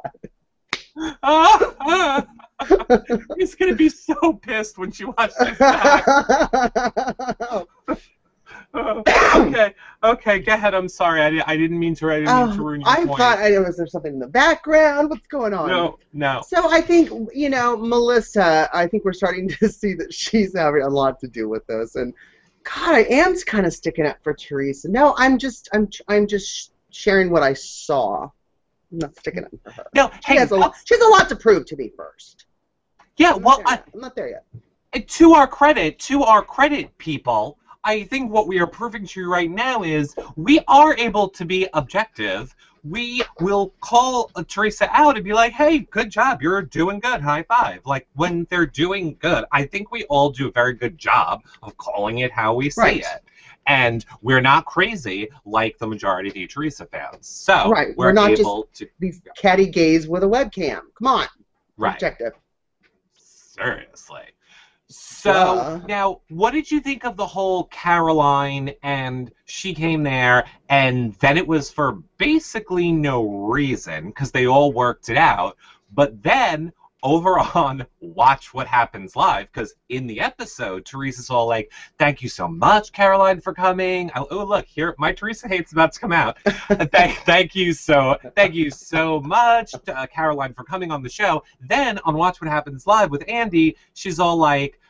He's 3.38 3.54
gonna 3.54 3.74
be 3.74 3.88
so 3.88 4.32
pissed 4.34 4.78
when 4.78 4.90
she 4.90 5.04
watches 5.04 5.36
this 5.36 5.58
back. 5.58 6.04
Uh, 8.74 9.02
okay, 9.36 9.74
okay, 10.02 10.38
go 10.40 10.52
ahead. 10.54 10.74
I'm 10.74 10.88
sorry. 10.88 11.20
I, 11.22 11.42
I 11.46 11.56
didn't 11.56 11.78
mean 11.78 11.94
to. 11.96 12.10
I 12.10 12.20
didn't 12.20 12.34
mean 12.36 12.56
to 12.56 12.60
Oh, 12.60 12.64
ruin 12.64 12.80
your 12.82 12.90
I 12.90 13.04
point. 13.06 13.18
thought 13.18 13.38
I 13.38 13.58
was 13.58 13.76
there 13.76 13.86
something 13.86 14.12
in 14.14 14.18
the 14.18 14.26
background. 14.28 15.10
What's 15.10 15.26
going 15.28 15.54
on? 15.54 15.68
no, 15.68 15.98
no. 16.12 16.42
So 16.46 16.70
I 16.70 16.80
think 16.80 17.10
you 17.34 17.50
know 17.50 17.76
Melissa. 17.76 18.68
I 18.72 18.86
think 18.86 19.04
we're 19.04 19.12
starting 19.12 19.48
to 19.60 19.68
see 19.68 19.94
that 19.94 20.12
she's 20.12 20.56
having 20.56 20.82
a 20.82 20.88
lot 20.88 21.18
to 21.20 21.28
do 21.28 21.48
with 21.48 21.66
this, 21.66 21.94
and 21.96 22.14
God, 22.64 22.94
I 22.94 23.00
am 23.04 23.36
kind 23.46 23.66
of 23.66 23.72
sticking 23.72 24.06
up 24.06 24.18
for 24.22 24.34
Teresa. 24.34 24.88
No, 24.90 25.14
I'm 25.16 25.38
just 25.38 25.68
I'm 25.72 25.88
I'm 26.08 26.26
just 26.26 26.72
sharing 26.90 27.30
what 27.30 27.42
I 27.42 27.52
saw. 27.54 28.30
I'm 28.92 28.98
not 28.98 29.16
sticking 29.16 29.44
up 29.44 29.50
for 29.62 29.70
her. 29.72 29.84
No, 29.94 30.10
She 30.26 30.32
hey, 30.32 30.38
has 30.38 30.50
a 30.52 30.54
oh. 30.54 30.58
lot. 30.58 30.74
She 30.84 30.94
has 30.94 31.02
a 31.02 31.08
lot 31.08 31.28
to 31.28 31.36
prove 31.36 31.66
to 31.66 31.76
me 31.76 31.90
first. 31.96 32.46
yeah. 33.16 33.32
I'm 33.34 33.42
Well, 33.42 33.62
I, 33.66 33.82
I'm 33.94 34.00
not 34.00 34.16
there 34.16 34.28
yet. 34.30 34.44
To 35.06 35.32
our 35.34 35.46
credit, 35.46 35.98
to 36.00 36.22
our 36.22 36.42
credit, 36.42 36.96
people, 36.96 37.58
I 37.88 38.04
think 38.04 38.30
what 38.30 38.46
we 38.46 38.58
are 38.60 38.66
proving 38.66 39.06
to 39.06 39.20
you 39.20 39.32
right 39.32 39.50
now 39.50 39.82
is 39.82 40.14
we 40.36 40.60
are 40.68 40.94
able 40.98 41.26
to 41.30 41.46
be 41.46 41.66
objective. 41.72 42.54
We 42.84 43.22
will 43.40 43.72
call 43.80 44.30
uh, 44.34 44.44
Teresa 44.46 44.90
out 44.92 45.16
and 45.16 45.24
be 45.24 45.32
like, 45.32 45.52
"Hey, 45.52 45.78
good 45.78 46.10
job! 46.10 46.42
You're 46.42 46.60
doing 46.60 47.00
good. 47.00 47.22
High 47.22 47.44
five!" 47.44 47.80
Like 47.86 48.06
when 48.14 48.46
they're 48.50 48.66
doing 48.66 49.16
good, 49.20 49.46
I 49.52 49.64
think 49.64 49.90
we 49.90 50.04
all 50.04 50.28
do 50.28 50.48
a 50.48 50.50
very 50.52 50.74
good 50.74 50.98
job 50.98 51.42
of 51.62 51.78
calling 51.78 52.18
it 52.18 52.30
how 52.30 52.52
we 52.52 52.68
see 52.68 52.80
Right. 52.82 52.98
it. 52.98 53.22
And 53.66 54.04
we're 54.20 54.42
not 54.42 54.66
crazy 54.66 55.28
like 55.46 55.78
the 55.78 55.86
majority 55.86 56.28
of 56.28 56.36
you 56.36 56.46
Teresa 56.46 56.84
fans. 56.84 57.26
So 57.26 57.70
Right, 57.70 57.96
we're, 57.96 58.08
we're 58.08 58.12
not 58.12 58.28
just- 58.30 58.42
able 58.42 58.68
to 58.74 58.86
These 58.98 59.22
catty 59.34 59.66
gays 59.66 60.06
with 60.06 60.22
a 60.24 60.26
webcam. 60.26 60.82
Come 60.98 61.06
on, 61.06 61.26
right. 61.78 61.94
objective. 61.94 62.32
Seriously. 63.16 64.24
So 64.90 65.82
now, 65.86 66.20
what 66.28 66.52
did 66.52 66.70
you 66.70 66.80
think 66.80 67.04
of 67.04 67.16
the 67.16 67.26
whole 67.26 67.64
Caroline 67.64 68.72
and 68.82 69.30
she 69.44 69.74
came 69.74 70.02
there, 70.02 70.46
and 70.68 71.14
then 71.16 71.36
it 71.36 71.46
was 71.46 71.70
for 71.70 72.02
basically 72.16 72.90
no 72.92 73.28
reason 73.46 74.06
because 74.06 74.30
they 74.30 74.46
all 74.46 74.72
worked 74.72 75.10
it 75.10 75.18
out. 75.18 75.56
But 75.92 76.22
then 76.22 76.72
over 77.02 77.38
on 77.38 77.86
Watch 78.00 78.52
What 78.52 78.66
Happens 78.66 79.14
Live, 79.16 79.50
because 79.52 79.74
in 79.88 80.06
the 80.06 80.20
episode, 80.20 80.84
Teresa's 80.84 81.30
all 81.30 81.46
like, 81.46 81.72
"Thank 81.98 82.22
you 82.22 82.28
so 82.28 82.48
much, 82.48 82.92
Caroline, 82.92 83.40
for 83.40 83.54
coming." 83.54 84.10
Oh, 84.14 84.26
oh, 84.30 84.44
look 84.44 84.66
here, 84.66 84.94
my 84.98 85.12
Teresa 85.12 85.48
hate's 85.48 85.72
about 85.72 85.92
to 85.92 86.00
come 86.00 86.12
out. 86.12 86.38
thank, 86.92 87.18
thank 87.18 87.54
you 87.54 87.72
so, 87.72 88.16
thank 88.34 88.54
you 88.54 88.70
so 88.70 89.20
much, 89.20 89.74
uh, 89.86 90.06
Caroline, 90.06 90.54
for 90.54 90.64
coming 90.64 90.90
on 90.90 91.02
the 91.02 91.08
show. 91.08 91.42
Then 91.60 91.98
on 92.04 92.16
Watch 92.16 92.40
What 92.40 92.50
Happens 92.50 92.86
Live 92.86 93.10
with 93.10 93.24
Andy, 93.28 93.76
she's 93.94 94.18
all 94.18 94.36
like, 94.36 94.80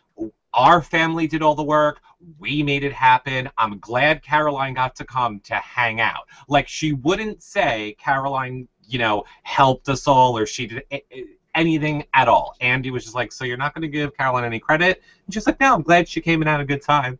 "Our 0.55 0.83
family 0.83 1.27
did 1.27 1.43
all 1.43 1.55
the 1.55 1.63
work. 1.65 2.01
We 2.39 2.63
made 2.63 2.85
it 2.85 2.93
happen. 2.93 3.49
I'm 3.59 3.79
glad 3.79 4.23
Caroline 4.23 4.75
got 4.75 4.97
to 4.97 5.05
come 5.05 5.41
to 5.41 5.55
hang 5.57 6.01
out." 6.01 6.27
Like 6.49 6.69
she 6.69 6.95
wouldn't 6.95 7.43
say 7.43 7.97
Caroline, 7.99 8.67
you 8.87 8.99
know, 8.99 9.25
helped 9.43 9.89
us 9.89 10.07
all 10.07 10.37
or 10.37 10.47
she 10.47 10.67
did 10.67 10.83
a- 10.91 11.05
a- 11.13 11.38
anything 11.59 12.05
at 12.15 12.29
all. 12.29 12.55
Andy 12.61 12.91
was 12.91 13.05
just 13.05 13.15
like, 13.15 13.33
"So 13.33 13.45
you're 13.45 13.57
not 13.57 13.75
going 13.75 13.83
to 13.83 13.89
give 13.89 14.17
Caroline 14.17 14.45
any 14.45 14.61
credit?" 14.61 15.03
And 15.27 15.35
she's 15.35 15.47
like, 15.47 15.61
"No, 15.61 15.75
I'm 15.75 15.83
glad 15.83 16.09
she 16.09 16.21
came 16.21 16.41
and 16.41 16.49
had 16.49 16.61
a 16.61 16.65
good 16.65 16.83
time." 16.83 17.19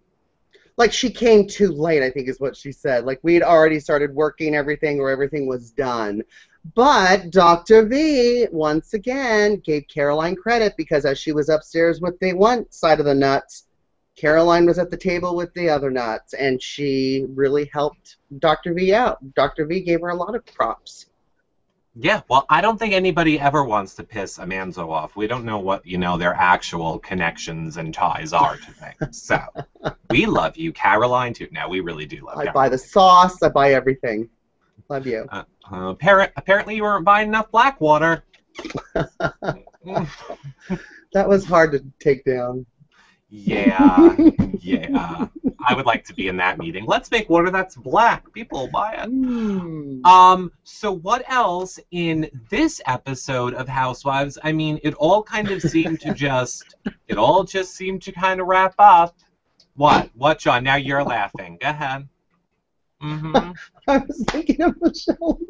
Like 0.77 0.93
she 0.93 1.11
came 1.11 1.49
too 1.49 1.73
late, 1.73 2.05
I 2.05 2.11
think 2.11 2.29
is 2.29 2.39
what 2.39 2.57
she 2.57 2.71
said. 2.71 3.05
Like 3.05 3.19
we 3.23 3.35
had 3.35 3.43
already 3.43 3.81
started 3.81 4.15
working 4.15 4.55
everything 4.55 5.01
or 5.01 5.11
everything 5.11 5.47
was 5.49 5.73
done. 5.73 6.23
But 6.75 7.31
Dr. 7.31 7.87
V, 7.87 8.47
once 8.53 8.95
again, 8.95 9.57
gave 9.57 9.89
Caroline 9.89 10.37
credit 10.37 10.75
because 10.77 11.05
as 11.05 11.19
she 11.19 11.33
was 11.33 11.49
upstairs 11.49 12.01
with 12.01 12.19
the 12.21 12.33
one 12.35 12.71
side 12.71 13.01
of 13.01 13.07
the 13.07 13.15
nuts, 13.15 13.65
Caroline 14.17 14.67
was 14.67 14.79
at 14.79 14.91
the 14.91 14.97
table 14.97 15.37
with 15.37 15.55
the 15.55 15.69
other 15.69 15.91
nuts, 15.91 16.35
and 16.35 16.61
she 16.61 17.25
really 17.29 17.71
helped 17.73 18.17
Dr. 18.39 18.75
V 18.75 18.93
out. 18.93 19.19
Dr. 19.35 19.65
V 19.67 19.81
gave 19.81 20.01
her 20.01 20.09
a 20.09 20.15
lot 20.15 20.35
of 20.35 20.45
props. 20.47 21.07
Yeah, 22.01 22.21
well, 22.29 22.47
I 22.49 22.61
don't 22.61 22.79
think 22.79 22.95
anybody 22.95 23.41
ever 23.41 23.65
wants 23.65 23.97
to 23.97 24.05
piss 24.05 24.39
a 24.39 24.45
Manzo 24.45 24.89
off. 24.89 25.17
We 25.17 25.27
don't 25.27 25.45
know 25.45 25.59
what, 25.59 25.85
you 25.85 25.99
know, 25.99 26.17
their 26.17 26.33
actual 26.33 27.01
connections 27.01 27.77
and 27.77 27.93
ties 27.93 28.33
are 28.33 28.57
to 28.57 28.71
things. 28.71 29.21
So, 29.21 29.41
we 30.11 30.27
love 30.27 30.57
you, 30.57 30.73
Caroline, 30.73 31.35
too. 31.35 31.49
Now 31.51 31.69
we 31.69 31.81
really 31.81 32.07
do 32.07 32.25
love 32.25 32.37
you. 32.37 32.43
I 32.43 32.45
Caroline. 32.45 32.55
buy 32.55 32.69
the 32.69 32.79
sauce, 32.79 33.43
I 33.43 33.49
buy 33.49 33.73
everything. 33.73 34.29
Love 34.89 35.09
you. 35.09 35.27
Uh, 35.29 35.43
uh, 35.73 35.89
apparent, 35.89 36.33
apparently, 36.37 36.77
you 36.77 36.85
weren't 36.85 37.05
buying 37.05 37.29
enough 37.29 37.51
Blackwater. 37.51 38.25
That 41.15 41.27
was 41.27 41.45
hard 41.45 41.73
to 41.73 41.83
take 41.99 42.23
down. 42.25 42.67
yeah, 43.31 44.15
yeah. 44.61 45.27
I 45.67 45.75
would 45.75 45.87
like 45.87 46.05
to 46.05 46.15
be 46.15 46.29
in 46.29 46.37
that 46.37 46.59
meeting. 46.59 46.85
Let's 46.87 47.11
make 47.11 47.29
water 47.29 47.51
that's 47.51 47.75
black. 47.75 48.33
People 48.33 48.69
buy 48.69 48.95
it. 48.95 49.11
Mm. 49.11 50.05
Um, 50.07 50.53
so 50.63 50.93
what 50.93 51.25
else 51.29 51.81
in 51.91 52.31
this 52.49 52.81
episode 52.87 53.55
of 53.55 53.69
Housewives? 53.69 54.39
I 54.43 54.53
mean, 54.53 54.79
it 54.83 54.95
all 54.95 55.23
kind 55.23 55.51
of 55.51 55.61
seemed 55.63 56.01
to 56.03 56.15
just 56.15 56.77
it 57.09 57.19
all 57.19 57.45
just 57.45 57.75
seemed 57.75 58.03
to 58.03 58.13
kind 58.13 58.41
of 58.41 58.47
wrap 58.47 58.75
up. 58.79 59.17
What? 59.75 60.11
What, 60.15 60.39
John? 60.39 60.65
Now 60.65 60.77
you're 60.77 61.05
laughing. 61.05 61.59
Go 61.61 61.71
ahead. 61.71 62.09
Mm-hmm. 63.03 63.53
I 63.89 63.99
was 63.99 64.25
thinking 64.31 64.63
of 64.63 64.77
Michelle. 64.81 65.41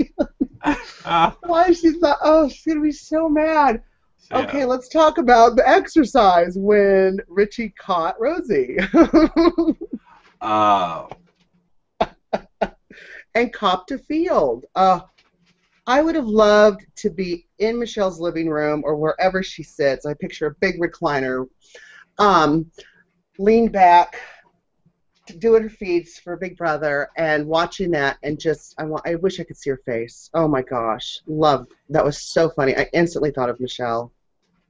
Uh, 1.05 1.33
Why 1.47 1.67
is 1.69 1.81
she 1.81 1.93
thought, 1.93 2.19
oh, 2.23 2.49
she's 2.49 2.65
gonna 2.65 2.81
be 2.81 2.93
so 2.93 3.29
mad. 3.29 3.83
yeah. 4.31 4.39
Okay, 4.39 4.65
let's 4.65 4.89
talk 4.89 5.19
about 5.19 5.57
the 5.57 5.69
exercise 5.69 6.57
when 6.59 7.19
Richie 7.29 7.75
caught 7.79 8.21
Rosie 8.21 8.79
Oh. 10.41 11.09
and 13.35 13.53
copped 13.53 13.91
a 13.91 13.99
field. 13.99 14.65
Uh, 14.75 15.01
I 15.87 16.03
would 16.03 16.15
have 16.17 16.27
loved 16.27 16.85
to 16.97 17.11
be 17.11 17.47
in 17.59 17.79
Michelle's 17.79 18.21
living 18.21 18.49
room 18.49 18.83
or 18.85 18.97
wherever 18.97 19.43
she 19.43 19.63
sits. 19.63 20.05
I 20.05 20.15
picture 20.15 20.47
a 20.47 20.55
big 20.61 20.79
recliner, 20.79 21.47
um, 22.19 22.71
leaned 23.39 23.73
back, 23.73 24.21
doing 25.39 25.63
her 25.63 25.71
feeds 25.71 26.19
for 26.19 26.37
Big 26.37 26.57
Brother, 26.57 27.09
and 27.17 27.47
watching 27.47 27.91
that, 27.93 28.19
and 28.23 28.39
just 28.39 28.75
I 28.79 28.85
want. 28.85 29.07
I 29.07 29.15
wish 29.15 29.41
I 29.41 29.45
could 29.45 29.57
see 29.57 29.71
her 29.71 29.81
face. 29.87 30.31
Oh 30.35 30.47
my 30.47 30.63
gosh, 30.63 31.21
love 31.27 31.69
that 31.89 32.05
was 32.05 32.21
so 32.21 32.51
funny. 32.51 32.77
I 32.77 32.89
instantly 32.93 33.31
thought 33.31 33.49
of 33.51 33.59
Michelle. 33.61 34.13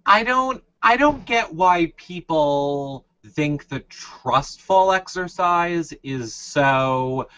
I 0.07 0.23
don't 0.23 0.63
I 0.83 0.97
don't 0.97 1.25
get 1.25 1.53
why 1.53 1.93
people 1.97 3.05
think 3.27 3.69
the 3.69 3.81
trust 3.81 4.61
fall 4.61 4.93
exercise 4.93 5.93
is 6.03 6.35
so 6.35 7.29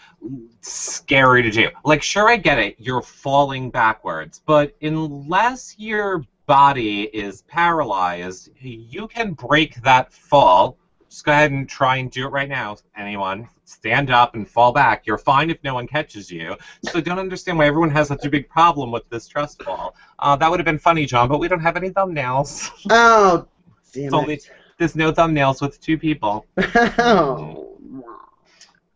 scary 0.61 1.41
to 1.43 1.51
do. 1.51 1.69
Like 1.83 2.03
sure 2.03 2.29
I 2.29 2.37
get 2.37 2.59
it, 2.59 2.75
you're 2.77 3.01
falling 3.01 3.69
backwards, 3.69 4.41
but 4.45 4.75
unless 4.81 5.75
your 5.77 6.23
body 6.45 7.03
is 7.03 7.43
paralyzed, 7.43 8.49
you 8.59 9.07
can 9.07 9.33
break 9.33 9.81
that 9.83 10.11
fall. 10.11 10.77
Just 11.09 11.25
go 11.25 11.31
ahead 11.31 11.51
and 11.51 11.67
try 11.67 11.97
and 11.97 12.09
do 12.09 12.25
it 12.25 12.29
right 12.29 12.47
now. 12.47 12.77
Anyone, 12.95 13.47
stand 13.65 14.09
up 14.09 14.33
and 14.35 14.47
fall 14.47 14.71
back. 14.71 15.05
You're 15.05 15.17
fine 15.17 15.49
if 15.49 15.57
no 15.63 15.73
one 15.73 15.87
catches 15.87 16.31
you. 16.31 16.55
So 16.83 16.99
I 16.99 17.01
don't 17.01 17.19
understand 17.19 17.57
why 17.57 17.65
everyone 17.65 17.89
has 17.89 18.07
such 18.07 18.25
a 18.25 18.29
big 18.29 18.47
problem 18.47 18.91
with 18.91 19.09
this 19.09 19.27
trust 19.27 19.61
fall. 19.63 19.95
Uh, 20.19 20.37
that 20.37 20.49
would 20.49 20.59
have 20.59 20.65
been 20.65 20.79
funny, 20.79 21.05
John, 21.05 21.27
but 21.27 21.39
we 21.39 21.49
don't 21.49 21.59
have 21.59 21.75
any 21.75 21.89
thumbnails. 21.89 22.69
Oh, 22.89 23.45
damn 23.93 24.05
It's 24.05 24.13
only- 24.13 24.33
it. 24.35 24.49
There's 24.81 24.95
no 24.95 25.11
thumbnails 25.11 25.61
with 25.61 25.79
two 25.79 25.95
people. 25.95 26.43
oh. 26.97 27.77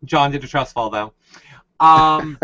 John 0.04 0.32
did 0.32 0.44
a 0.44 0.48
trust 0.48 0.74
fall 0.74 0.90
though. 0.90 1.14
Um, 1.80 2.40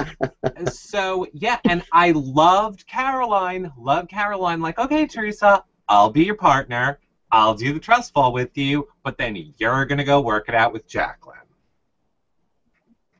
so 0.69 1.25
yeah, 1.33 1.57
and 1.67 1.81
I 1.91 2.11
loved 2.11 2.85
Caroline. 2.85 3.71
Loved 3.75 4.09
Caroline. 4.09 4.61
Like, 4.61 4.77
okay, 4.77 5.07
Teresa, 5.07 5.63
I'll 5.89 6.11
be 6.11 6.23
your 6.23 6.35
partner. 6.35 6.99
I'll 7.31 7.55
do 7.55 7.73
the 7.73 7.79
trust 7.79 8.13
fall 8.13 8.31
with 8.31 8.55
you, 8.55 8.87
but 9.03 9.17
then 9.17 9.35
you're 9.57 9.85
gonna 9.85 10.03
go 10.03 10.21
work 10.21 10.47
it 10.47 10.53
out 10.53 10.71
with 10.71 10.87
Jacqueline. 10.87 11.37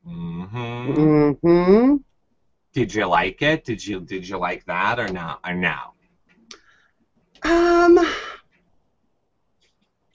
hmm 0.05 1.31
hmm 1.31 1.95
Did 2.73 2.93
you 2.93 3.07
like 3.07 3.41
it? 3.41 3.63
Did 3.63 3.83
you 3.83 4.01
did 4.01 4.27
you 4.27 4.37
like 4.37 4.65
that 4.65 4.99
or 4.99 5.07
not? 5.07 5.39
Or 5.43 5.55
no? 5.55 5.95
Um. 7.41 8.05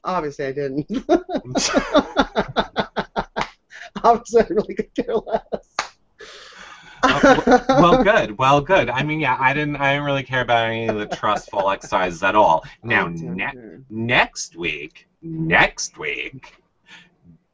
Obviously, 0.06 0.46
I 0.46 0.52
didn't. 0.52 0.86
obviously, 4.04 4.42
I 4.42 4.46
really 4.50 4.74
could 4.74 4.94
care 4.94 5.16
less. 5.16 5.76
Uh, 7.02 7.60
well, 7.68 8.02
good. 8.04 8.38
Well, 8.38 8.60
good. 8.60 8.88
I 8.88 9.02
mean, 9.02 9.20
yeah, 9.20 9.36
I 9.38 9.52
didn't. 9.52 9.76
I 9.76 9.92
didn't 9.92 10.06
really 10.06 10.22
care 10.22 10.42
about 10.42 10.68
any 10.68 10.86
of 10.86 10.96
the 10.96 11.06
trust 11.06 11.50
fall 11.50 11.70
exercises 11.72 12.22
at 12.22 12.36
all. 12.36 12.64
Now, 12.84 13.08
ne- 13.08 13.80
next 13.90 14.56
week, 14.56 15.08
next 15.22 15.98
week, 15.98 16.54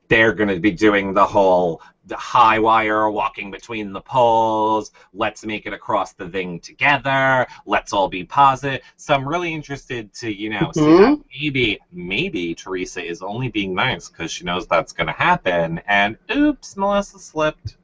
they're 0.09 0.35
going 0.35 0.50
to 0.50 0.61
be 0.61 0.73
doing 0.73 1.14
the 1.14 1.25
whole 1.25 1.80
the 2.06 2.16
high 2.16 2.59
wire 2.59 3.09
walking 3.11 3.50
between 3.50 3.92
the 3.92 4.00
poles. 4.00 4.90
Let's 5.14 5.44
make 5.44 5.66
it 5.66 5.73
across 5.73 6.12
the 6.14 6.28
thing 6.28 6.61
together. 6.61 7.47
Let's 7.66 7.92
all 7.92 8.09
be 8.09 8.25
positive. 8.25 8.80
So 8.97 9.14
I'm 9.14 9.28
really 9.28 9.54
interested 9.54 10.12
to, 10.14 10.32
you 10.32 10.50
know, 10.50 10.71
see 10.75 10.80
mm-hmm. 10.80 11.14
that 11.14 11.25
maybe, 11.40 11.78
maybe 11.92 12.54
Teresa 12.54 13.04
is 13.04 13.23
only 13.23 13.49
being 13.49 13.75
nice 13.75 14.09
because 14.09 14.32
she 14.32 14.44
knows 14.44 14.66
that's 14.66 14.92
going 14.92 15.06
to 15.06 15.12
happen. 15.12 15.80
And 15.87 16.16
oops, 16.35 16.76
Melissa 16.76 17.18
slipped. 17.18 17.76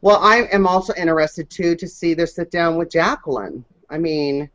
Well, 0.00 0.18
I 0.20 0.48
am 0.52 0.66
also 0.66 0.92
interested 0.94 1.48
too 1.48 1.76
to 1.76 1.86
see 1.86 2.14
their 2.14 2.26
sit 2.26 2.50
down 2.50 2.76
with 2.76 2.90
Jacqueline. 2.90 3.64
I 3.88 3.98
mean, 3.98 4.50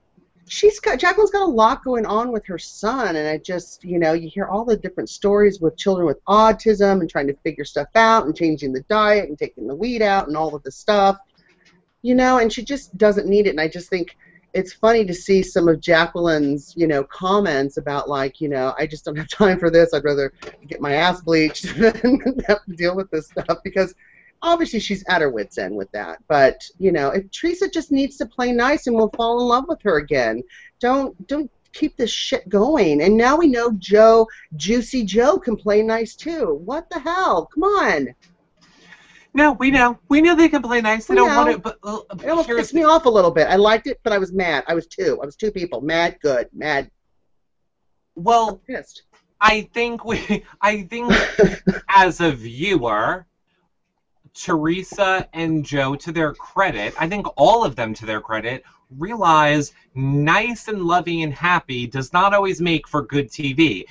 she's 0.48 0.80
got 0.80 1.00
Jacqueline's 1.00 1.32
got 1.32 1.44
a 1.44 1.52
lot 1.52 1.84
going 1.84 2.06
on 2.06 2.32
with 2.32 2.46
her 2.48 2.58
son, 2.58 3.16
and 3.16 3.28
I 3.28 3.38
just 3.38 3.84
you 3.84 4.00
know 4.00 4.14
you 4.14 4.30
hear 4.30 4.46
all 4.46 4.66
the 4.66 4.78
different 4.78 5.10
stories 5.10 5.60
with 5.60 5.78
children 5.78 6.08
with 6.08 6.24
autism 6.26 7.02
and 7.02 7.10
trying 7.10 7.28
to 7.28 7.36
figure 7.44 7.66
stuff 7.66 7.90
out 7.96 8.26
and 8.26 8.36
changing 8.36 8.74
the 8.74 8.82
diet 8.84 9.30
and 9.30 9.38
taking 9.38 9.68
the 9.68 9.76
weed 9.76 10.02
out 10.02 10.28
and 10.28 10.38
all 10.38 10.56
of 10.56 10.64
the 10.64 10.72
stuff, 10.72 11.18
you 12.02 12.16
know, 12.16 12.40
and 12.40 12.52
she 12.52 12.64
just 12.64 12.98
doesn't 12.98 13.28
need 13.28 13.48
it. 13.48 13.52
And 13.52 13.62
I 13.62 13.68
just 13.68 13.90
think 13.90 14.18
it's 14.54 14.74
funny 14.74 15.06
to 15.06 15.14
see 15.14 15.44
some 15.44 15.68
of 15.68 15.82
Jacqueline's 15.82 16.74
you 16.76 16.88
know 16.88 17.04
comments 17.04 17.78
about 17.78 18.10
like 18.10 18.40
you 18.42 18.50
know 18.50 18.74
I 18.78 18.88
just 18.88 19.06
don't 19.06 19.18
have 19.18 19.30
time 19.30 19.60
for 19.60 19.70
this. 19.70 19.94
I'd 19.94 20.04
rather 20.04 20.34
get 20.68 20.82
my 20.82 20.94
ass 20.94 21.22
bleached 21.22 21.64
than 21.78 22.42
have 22.48 22.66
to 22.66 22.76
deal 22.76 22.96
with 22.96 23.12
this 23.12 23.28
stuff 23.28 23.58
because 23.64 23.94
obviously 24.42 24.80
she's 24.80 25.04
at 25.10 25.22
her 25.22 25.30
wits 25.30 25.58
end 25.58 25.76
with 25.76 25.92
that 25.92 26.18
but 26.28 26.62
you 26.78 26.92
know 26.92 27.10
if 27.10 27.30
teresa 27.32 27.68
just 27.70 27.92
needs 27.92 28.18
to 28.18 28.26
play 28.26 28.52
nice 28.52 28.88
and 28.88 28.96
we'll 28.96 29.10
fall 29.18 29.40
in 29.42 29.48
love 29.48 29.66
with 29.68 29.82
her 29.82 29.98
again 29.98 30.42
don't 30.80 31.28
don't 31.28 31.50
keep 31.74 31.96
this 31.98 32.10
shit 32.12 32.48
going 32.50 33.02
and 33.02 33.16
now 33.16 33.36
we 33.38 33.48
know 33.48 33.72
joe 33.74 34.28
juicy 34.56 35.04
joe 35.04 35.38
can 35.38 35.56
play 35.56 35.82
nice 35.82 36.16
too 36.16 36.62
what 36.66 36.90
the 36.90 37.00
hell 37.00 37.50
come 37.54 37.64
on 37.64 38.08
No, 39.34 39.52
we 39.54 39.70
know. 39.70 40.00
We 40.10 40.22
know 40.22 40.34
they 40.36 40.50
can 40.50 40.64
play 40.64 40.82
nice. 40.82 41.06
They 41.06 41.14
We 41.14 41.18
don't 41.20 41.30
know. 41.30 41.38
want 41.38 41.50
it, 41.52 41.62
but 41.62 41.78
uh, 41.84 42.00
it 42.24 42.30
almost 42.30 42.50
pissed 42.50 42.74
me 42.74 42.84
off 42.84 43.06
a 43.06 43.10
little 43.10 43.30
bit 43.30 43.48
i 43.48 43.56
liked 43.56 43.86
it 43.86 44.00
but 44.04 44.12
i 44.14 44.18
was 44.18 44.32
mad 44.34 44.64
i 44.68 44.74
was 44.74 44.88
two 44.88 45.20
i 45.22 45.26
was 45.26 45.36
two 45.36 45.52
people 45.52 45.82
mad 45.82 46.18
good 46.24 46.48
mad 46.54 46.90
Well, 48.16 48.62
pissed. 48.68 49.04
I 49.40 49.70
think 49.74 50.04
we. 50.04 50.44
I 50.62 50.84
think 50.84 51.14
as 51.90 52.20
a 52.22 52.32
viewer, 52.32 53.28
Teresa 54.40 55.28
and 55.34 55.66
Joe, 55.66 55.96
to 55.96 56.12
their 56.12 56.34
credit, 56.34 56.94
I 57.00 57.08
think 57.08 57.28
all 57.36 57.64
of 57.64 57.76
them 57.76 57.94
to 57.96 58.06
their 58.06 58.22
credit, 58.22 58.64
realize 58.96 59.74
nice 59.96 60.68
and 60.68 60.84
loving 60.84 61.24
and 61.24 61.34
happy 61.34 61.88
does 61.88 62.14
not 62.14 62.34
always 62.34 62.62
make 62.62 62.88
for 62.88 63.02
good 63.02 63.30
TV. 63.30 63.84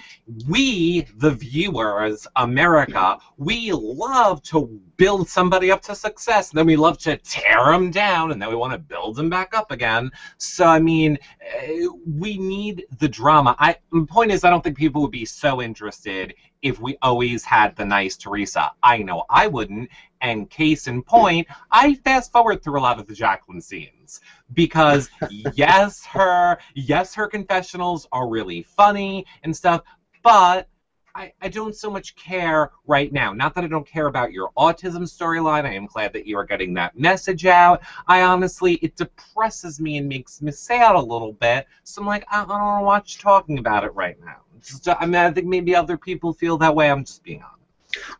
We, 0.49 1.03
the 1.17 1.33
viewers, 1.33 2.26
America, 2.37 3.19
we 3.37 3.73
love 3.73 4.43
to 4.45 4.81
build 4.97 5.29
somebody 5.29 5.71
up 5.71 5.83
to 5.83 5.95
success, 5.95 6.50
and 6.50 6.59
then 6.59 6.67
we 6.67 6.76
love 6.76 6.99
to 6.99 7.17
tear 7.19 7.67
them 7.67 7.91
down, 7.91 8.31
and 8.31 8.41
then 8.41 8.49
we 8.49 8.55
want 8.55 8.73
to 8.73 8.79
build 8.79 9.17
them 9.17 9.29
back 9.29 9.55
up 9.55 9.71
again. 9.71 10.11
So, 10.38 10.65
I 10.65 10.79
mean, 10.79 11.19
eh, 11.41 11.87
we 12.07 12.38
need 12.38 12.87
the 12.99 13.09
drama. 13.09 13.57
I, 13.59 13.76
the 13.93 14.07
point 14.07 14.31
is, 14.31 14.45
I 14.45 14.50
don't 14.50 14.62
think 14.62 14.76
people 14.76 15.03
would 15.03 15.11
be 15.11 15.26
so 15.26 15.61
interested 15.61 16.35
if 16.62 16.81
we 16.81 16.97
always 17.03 17.45
had 17.45 17.76
the 17.76 17.85
nice 17.85 18.17
Teresa. 18.17 18.73
I 18.83 18.99
know 18.99 19.25
I 19.29 19.47
wouldn't. 19.47 19.91
And 20.26 20.50
case 20.50 20.88
in 20.88 21.02
point, 21.02 21.47
I 21.71 21.95
fast 21.95 22.33
forward 22.33 22.61
through 22.61 22.80
a 22.80 22.83
lot 22.83 22.99
of 22.99 23.06
the 23.06 23.14
Jacqueline 23.14 23.61
scenes 23.61 24.21
because 24.54 25.09
yes, 25.30 26.04
her 26.06 26.59
yes, 26.75 27.14
her 27.14 27.28
confessionals 27.28 28.09
are 28.11 28.28
really 28.28 28.62
funny 28.62 29.25
and 29.45 29.56
stuff, 29.56 29.83
but 30.25 30.66
I, 31.14 31.33
I 31.40 31.47
don't 31.49 31.76
so 31.76 31.88
much 31.88 32.16
care 32.16 32.73
right 32.88 33.12
now. 33.12 33.33
Not 33.33 33.54
that 33.54 33.62
I 33.62 33.68
don't 33.68 33.87
care 33.87 34.09
about 34.09 34.33
your 34.33 34.50
autism 34.59 35.02
storyline. 35.02 35.64
I 35.64 35.75
am 35.75 35.87
glad 35.87 36.12
that 36.14 36.26
you 36.26 36.37
are 36.38 36.45
getting 36.45 36.75
that 36.75 36.99
message 36.99 37.47
out. 37.47 37.83
I 38.09 38.23
honestly, 38.23 38.75
it 38.83 38.97
depresses 38.97 39.80
me 39.80 39.97
and 39.97 40.09
makes 40.09 40.42
me 40.42 40.50
sad 40.50 40.97
a 40.97 41.00
little 41.00 41.35
bit. 41.35 41.66
So 41.85 42.02
I'm 42.02 42.09
like, 42.09 42.25
I, 42.33 42.42
I 42.42 42.47
don't 42.47 42.61
want 42.61 42.80
to 42.80 42.85
watch 42.85 43.18
talking 43.18 43.59
about 43.59 43.85
it 43.85 43.95
right 43.95 44.18
now. 44.21 44.40
Just, 44.61 44.88
I 44.88 45.06
mean, 45.06 45.14
I 45.14 45.30
think 45.30 45.47
maybe 45.47 45.76
other 45.76 45.97
people 45.97 46.33
feel 46.33 46.59
that 46.59 46.75
way. 46.75 46.90
I'm 46.90 47.04
just 47.04 47.23
being 47.23 47.42
honest. 47.42 47.66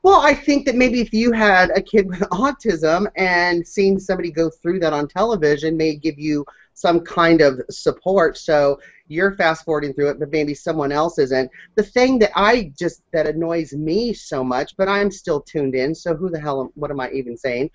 Well, 0.03 0.21
I 0.21 0.35
think 0.35 0.67
that 0.67 0.75
maybe 0.77 1.01
if 1.01 1.13
you 1.13 1.33
had 1.33 1.71
a 1.77 1.83
kid 1.83 2.07
with 2.09 2.21
autism 2.31 3.07
and 3.17 3.67
seeing 3.67 3.99
somebody 3.99 4.31
go 4.31 4.51
through 4.51 4.81
that 4.81 4.93
on 4.93 5.09
television 5.09 5.77
may 5.77 5.97
give 5.97 6.19
you 6.19 6.45
some 6.75 7.01
kind 7.01 7.41
of 7.41 7.61
support. 7.71 8.37
So 8.37 8.79
you're 9.09 9.35
fast 9.37 9.65
forwarding 9.65 9.95
through 9.95 10.11
it, 10.11 10.19
but 10.19 10.31
maybe 10.31 10.55
someone 10.55 10.93
else 10.93 11.19
isn't. 11.19 11.51
The 11.75 11.83
thing 11.83 12.19
that 12.19 12.33
I 12.37 12.73
just 12.79 13.03
that 13.13 13.27
annoys 13.27 13.73
me 13.73 14.13
so 14.13 14.45
much, 14.45 14.77
but 14.77 14.89
I'm 14.89 15.11
still 15.11 15.41
tuned 15.41 15.75
in. 15.75 15.95
So 15.95 16.15
who 16.15 16.29
the 16.29 16.41
hell? 16.41 16.61
am- 16.61 16.73
What 16.75 16.91
am 16.91 17.01
I 17.01 17.11
even 17.13 17.37
saying? 17.37 17.71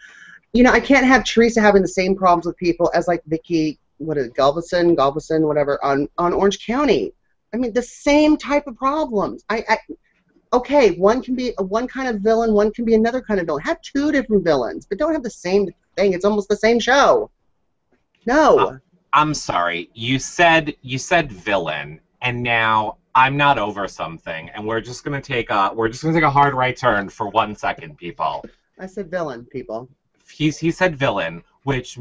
You 0.53 0.63
know, 0.63 0.71
I 0.71 0.79
can't 0.79 1.05
have 1.05 1.23
Teresa 1.23 1.61
having 1.61 1.81
the 1.81 1.87
same 1.87 2.15
problems 2.15 2.45
with 2.45 2.57
people 2.57 2.91
as 2.93 3.07
like 3.07 3.23
Vicki, 3.25 3.79
what 3.97 4.17
is 4.17 4.27
it, 4.27 4.35
Galveston, 4.35 4.95
Galveston, 4.95 5.47
whatever, 5.47 5.83
on 5.83 6.07
on 6.17 6.33
Orange 6.33 6.65
County. 6.65 7.13
I 7.53 7.57
mean, 7.57 7.73
the 7.73 7.81
same 7.81 8.37
type 8.37 8.67
of 8.67 8.75
problems. 8.77 9.43
I, 9.49 9.63
I 9.67 9.77
okay, 10.53 10.91
one 10.91 11.21
can 11.21 11.35
be 11.35 11.53
one 11.59 11.87
kind 11.87 12.07
of 12.07 12.21
villain, 12.21 12.53
one 12.53 12.71
can 12.71 12.85
be 12.85 12.95
another 12.95 13.21
kind 13.21 13.39
of 13.39 13.45
villain. 13.45 13.63
Have 13.63 13.81
two 13.81 14.11
different 14.11 14.43
villains, 14.43 14.85
but 14.85 14.97
don't 14.97 15.13
have 15.13 15.23
the 15.23 15.29
same 15.29 15.69
thing. 15.95 16.13
It's 16.13 16.25
almost 16.25 16.49
the 16.49 16.55
same 16.55 16.79
show. 16.79 17.29
No. 18.25 18.57
Uh, 18.59 18.77
I'm 19.13 19.33
sorry. 19.33 19.89
You 19.93 20.19
said 20.19 20.75
you 20.81 20.97
said 20.97 21.31
villain, 21.31 21.99
and 22.21 22.41
now 22.41 22.97
I'm 23.15 23.35
not 23.35 23.57
over 23.57 23.87
something, 23.87 24.49
and 24.49 24.65
we're 24.65 24.81
just 24.81 25.03
gonna 25.03 25.21
take 25.21 25.49
a 25.49 25.71
we're 25.73 25.89
just 25.89 26.03
gonna 26.03 26.13
take 26.13 26.23
a 26.23 26.29
hard 26.29 26.53
right 26.53 26.75
turn 26.75 27.09
for 27.09 27.27
one 27.29 27.55
second, 27.55 27.97
people. 27.97 28.45
I 28.79 28.87
said 28.87 29.11
villain, 29.11 29.45
people. 29.45 29.89
He's 30.29 30.57
he 30.57 30.71
said 30.71 30.95
villain, 30.95 31.43
which 31.63 31.99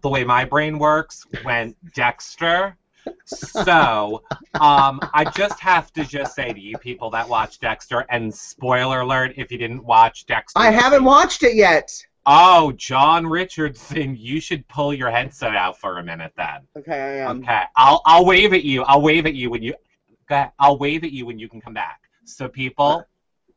the 0.00 0.08
way 0.08 0.24
my 0.24 0.44
brain 0.44 0.78
works 0.78 1.26
went 1.44 1.76
Dexter. 1.94 2.76
So, 3.24 4.22
um, 4.60 5.00
I 5.14 5.30
just 5.34 5.58
have 5.60 5.92
to 5.94 6.04
just 6.04 6.34
say 6.34 6.52
to 6.52 6.60
you 6.60 6.76
people 6.78 7.10
that 7.10 7.28
watch 7.28 7.58
Dexter, 7.58 8.04
and 8.10 8.34
spoiler 8.34 9.00
alert 9.00 9.34
if 9.36 9.50
you 9.50 9.58
didn't 9.58 9.84
watch 9.84 10.26
Dexter. 10.26 10.58
I 10.58 10.70
haven't 10.70 11.04
watched 11.04 11.42
it 11.42 11.54
yet. 11.54 11.90
Oh, 12.24 12.72
John 12.72 13.26
Richardson, 13.26 14.16
you 14.16 14.40
should 14.40 14.66
pull 14.68 14.94
your 14.94 15.10
headset 15.10 15.56
out 15.56 15.78
for 15.78 15.98
a 15.98 16.04
minute 16.04 16.32
then. 16.36 16.60
Okay, 16.76 16.92
I 17.00 17.30
am. 17.30 17.40
Okay, 17.40 17.62
I'll 17.74 18.00
I'll 18.04 18.24
wave 18.24 18.52
at 18.52 18.62
you. 18.64 18.82
I'll 18.82 19.02
wave 19.02 19.26
at 19.26 19.34
you 19.34 19.50
when 19.50 19.62
you. 19.62 19.74
go 20.28 20.36
ahead. 20.36 20.52
I'll 20.58 20.78
wave 20.78 21.02
at 21.04 21.10
you 21.10 21.26
when 21.26 21.38
you 21.38 21.48
can 21.48 21.60
come 21.60 21.74
back. 21.74 22.00
So 22.24 22.48
people, 22.48 23.04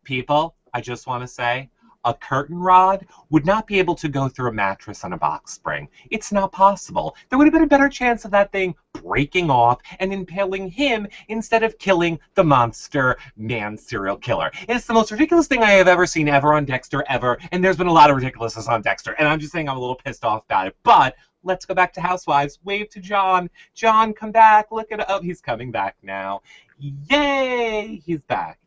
people, 0.03 0.55
I 0.73 0.81
just 0.81 1.05
want 1.05 1.21
to 1.21 1.27
say, 1.27 1.69
a 2.05 2.13
curtain 2.13 2.57
rod 2.57 3.05
would 3.29 3.45
not 3.45 3.67
be 3.67 3.79
able 3.79 3.95
to 3.95 4.07
go 4.07 4.29
through 4.29 4.49
a 4.49 4.53
mattress 4.53 5.03
on 5.03 5.13
a 5.13 5.17
box 5.17 5.53
spring. 5.53 5.89
It's 6.11 6.31
not 6.31 6.51
possible. 6.51 7.15
There 7.29 7.37
would 7.37 7.45
have 7.45 7.53
been 7.53 7.63
a 7.63 7.67
better 7.67 7.89
chance 7.89 8.23
of 8.23 8.31
that 8.31 8.51
thing 8.51 8.75
breaking 8.93 9.49
off 9.49 9.81
and 9.99 10.13
impaling 10.13 10.69
him 10.69 11.07
instead 11.27 11.63
of 11.63 11.77
killing 11.77 12.19
the 12.35 12.43
monster 12.43 13.17
man 13.35 13.77
serial 13.77 14.17
killer. 14.17 14.51
It's 14.69 14.85
the 14.85 14.93
most 14.93 15.11
ridiculous 15.11 15.47
thing 15.47 15.63
I 15.63 15.71
have 15.71 15.87
ever 15.87 16.05
seen 16.05 16.29
ever 16.29 16.53
on 16.53 16.65
Dexter 16.65 17.03
ever, 17.09 17.37
and 17.51 17.63
there's 17.63 17.77
been 17.77 17.87
a 17.87 17.93
lot 17.93 18.09
of 18.09 18.15
ridiculousness 18.15 18.67
on 18.67 18.81
Dexter, 18.81 19.13
and 19.13 19.27
I'm 19.27 19.39
just 19.39 19.51
saying 19.51 19.67
I'm 19.67 19.77
a 19.77 19.79
little 19.79 19.95
pissed 19.95 20.23
off 20.23 20.43
about 20.45 20.67
it. 20.67 20.77
But 20.83 21.15
let's 21.43 21.65
go 21.65 21.73
back 21.73 21.93
to 21.93 22.01
Housewives. 22.01 22.59
Wave 22.63 22.89
to 22.89 22.99
John. 22.99 23.49
John, 23.73 24.13
come 24.13 24.31
back. 24.31 24.71
Look 24.71 24.91
at 24.91 25.05
oh, 25.09 25.21
he's 25.21 25.41
coming 25.41 25.71
back 25.71 25.95
now. 26.01 26.41
Yay! 26.79 28.01
He's 28.05 28.21
back. 28.21 28.59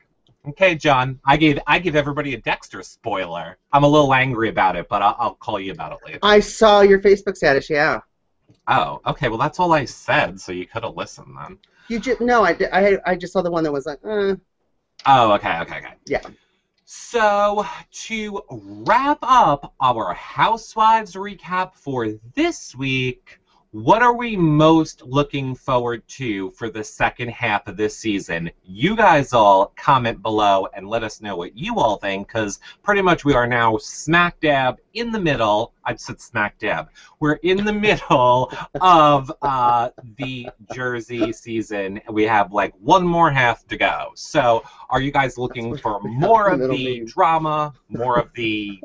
Okay, 0.47 0.75
John. 0.75 1.19
I 1.25 1.37
gave 1.37 1.59
I 1.67 1.79
give 1.79 1.97
everybody 1.97 2.35
a 2.35 2.39
Dexter 2.39 2.83
spoiler. 2.83 3.57
I'm 3.73 3.85
a 3.85 3.89
little 3.89 4.15
angry 4.15 4.49
about 4.49 4.77
it, 4.77 4.89
but 4.89 5.03
I'll, 5.03 5.17
I'll 5.19 5.35
call 5.35 5.59
you 5.59 5.73
about 5.73 5.93
it 5.93 5.99
later. 6.05 6.19
I 6.23 6.41
saw 6.41 6.81
your 6.81 7.01
Facebook 7.01 7.37
status. 7.37 7.69
Yeah. 7.69 8.01
Oh, 8.67 9.01
okay. 9.07 9.29
Well, 9.29 9.39
that's 9.39 9.59
all 9.59 9.73
I 9.73 9.85
said, 9.85 10.41
so 10.41 10.53
you 10.53 10.67
could 10.67 10.85
have 10.85 10.95
listened 10.95 11.37
then. 11.39 11.59
You 11.89 11.99
just 11.99 12.21
no, 12.21 12.45
I, 12.45 12.57
I 12.73 12.99
I 13.05 13.17
just 13.17 13.33
saw 13.33 13.43
the 13.43 13.51
one 13.51 13.65
that 13.65 13.73
was 13.73 13.87
like, 13.87 13.99
uh, 14.05 14.35
Oh, 15.07 15.33
okay, 15.33 15.59
okay, 15.61 15.79
okay. 15.79 15.95
Yeah. 16.07 16.21
So, 16.85 17.67
to 18.07 18.41
wrap 18.51 19.19
up 19.23 19.75
our 19.81 20.15
Housewives 20.15 21.15
recap 21.15 21.75
for 21.75 22.09
this 22.35 22.75
week, 22.75 23.39
what 23.73 24.03
are 24.03 24.17
we 24.17 24.35
most 24.35 25.03
looking 25.03 25.55
forward 25.55 26.07
to 26.09 26.51
for 26.53 26.71
the 26.71 26.83
second 26.83 27.29
half 27.29 27.67
of 27.69 27.77
this 27.77 27.97
season? 27.97 28.51
You 28.65 28.97
guys 28.97 29.35
all 29.35 29.75
comment 29.77 30.23
below 30.23 30.69
and 30.73 30.89
let 30.89 31.03
us 31.03 31.21
know 31.21 31.37
what 31.37 31.57
you 31.57 31.79
all 31.79 31.97
think, 31.97 32.29
because 32.29 32.61
pretty 32.83 33.03
much 33.03 33.27
we 33.27 33.35
are 33.35 33.47
now 33.47 33.77
smack 33.77 34.41
dab 34.41 34.79
in 34.95 35.13
the 35.13 35.21
middle. 35.21 35.75
I 35.85 35.97
said 35.97 36.19
smack 36.19 36.59
dab. 36.59 36.89
We're 37.21 37.35
in 37.35 37.65
the 37.65 37.73
middle 37.73 38.51
of 38.81 39.31
uh, 39.43 39.91
the 40.17 40.49
Jersey 40.73 41.31
season. 41.35 42.01
We 42.11 42.25
have 42.25 42.53
like 42.53 42.73
one 42.81 43.07
more 43.07 43.31
half 43.31 43.67
to 43.67 43.77
go. 43.77 44.13
So, 44.15 44.63
are 44.89 45.03
you 45.03 45.11
guys 45.11 45.37
looking 45.37 45.77
for 45.77 46.01
more 46.01 46.49
of 46.53 46.61
the 46.61 46.69
means. 46.69 47.13
drama, 47.13 47.75
more 47.91 48.19
of 48.19 48.33
the 48.33 48.83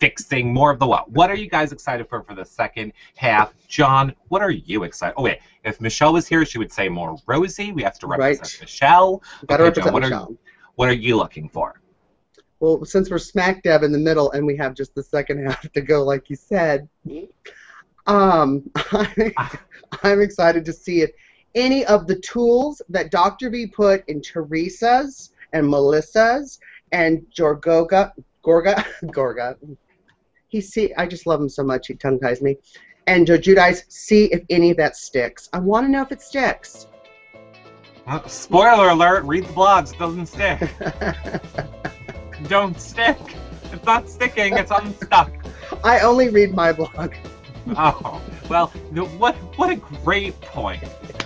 fixing, 0.00 0.52
more 0.52 0.70
of 0.70 0.78
the 0.78 0.86
what? 0.86 1.10
What 1.10 1.30
are 1.30 1.34
you 1.34 1.48
guys 1.48 1.72
excited 1.72 2.08
for 2.08 2.22
for 2.22 2.34
the 2.34 2.44
second 2.44 2.92
half? 3.16 3.52
John, 3.66 4.14
what 4.28 4.42
are 4.42 4.50
you 4.50 4.84
excited? 4.84 5.14
Oh 5.16 5.22
wait, 5.24 5.38
if 5.64 5.80
Michelle 5.80 6.12
was 6.12 6.26
here, 6.28 6.44
she 6.44 6.58
would 6.58 6.72
say 6.72 6.88
more 6.88 7.16
Rosie. 7.26 7.72
We 7.72 7.82
have 7.82 7.98
to 8.00 8.06
represent 8.06 8.40
Right. 8.40 8.58
Michelle. 8.60 9.22
gotta 9.46 9.62
Okay, 9.64 9.68
represent 9.68 9.84
John, 9.86 9.92
what 9.94 10.02
are- 10.04 10.10
Michelle. 10.10 10.36
What 10.76 10.88
are 10.88 10.92
you 10.94 11.16
looking 11.16 11.48
for? 11.48 11.80
Well, 12.60 12.84
since 12.84 13.10
we're 13.10 13.18
smack 13.18 13.62
dab 13.62 13.82
in 13.82 13.92
the 13.92 13.98
middle 13.98 14.30
and 14.32 14.44
we 14.46 14.56
have 14.56 14.74
just 14.74 14.94
the 14.94 15.02
second 15.02 15.44
half 15.46 15.60
to 15.72 15.80
go, 15.80 16.02
like 16.04 16.28
you 16.30 16.36
said, 16.36 16.88
um, 18.06 18.68
I'm 20.02 20.20
excited 20.20 20.64
to 20.64 20.72
see 20.72 21.02
if 21.02 21.10
any 21.54 21.84
of 21.86 22.06
the 22.06 22.16
tools 22.20 22.82
that 22.88 23.10
Dr. 23.10 23.50
V 23.50 23.66
put 23.66 24.08
in 24.08 24.20
Teresa's 24.20 25.30
and 25.52 25.66
Melissa's 25.68 26.60
and 26.92 27.24
Jorgoga, 27.36 28.12
Gorga, 28.44 28.84
Gorga, 29.04 29.56
he 30.48 30.60
see, 30.60 30.92
I 30.94 31.06
just 31.06 31.26
love 31.26 31.40
him 31.40 31.48
so 31.48 31.62
much, 31.62 31.86
he 31.88 31.94
tongue 31.94 32.18
ties 32.18 32.42
me, 32.42 32.56
and 33.06 33.26
Joe 33.26 33.38
Giudice, 33.38 33.82
see 33.88 34.26
if 34.26 34.42
any 34.50 34.70
of 34.70 34.76
that 34.78 34.96
sticks. 34.96 35.48
I 35.52 35.60
want 35.60 35.86
to 35.86 35.90
know 35.90 36.02
if 36.02 36.12
it 36.12 36.22
sticks. 36.22 36.86
Uh, 38.06 38.26
spoiler 38.26 38.88
alert, 38.88 39.24
read 39.24 39.44
the 39.44 39.52
blogs, 39.52 39.92
it 39.92 39.98
doesn't 39.98 40.26
stick. 40.26 40.70
Don't 42.48 42.80
stick. 42.80 43.18
It's 43.72 43.84
not 43.84 44.08
sticking, 44.08 44.56
it's 44.56 44.70
unstuck. 44.70 45.32
I 45.84 46.00
only 46.00 46.30
read 46.30 46.54
my 46.54 46.72
blog. 46.72 47.14
Oh, 47.76 48.20
well, 48.48 48.68
what 49.18 49.36
what 49.56 49.70
a 49.70 49.76
great 49.76 50.40
point. 50.40 50.82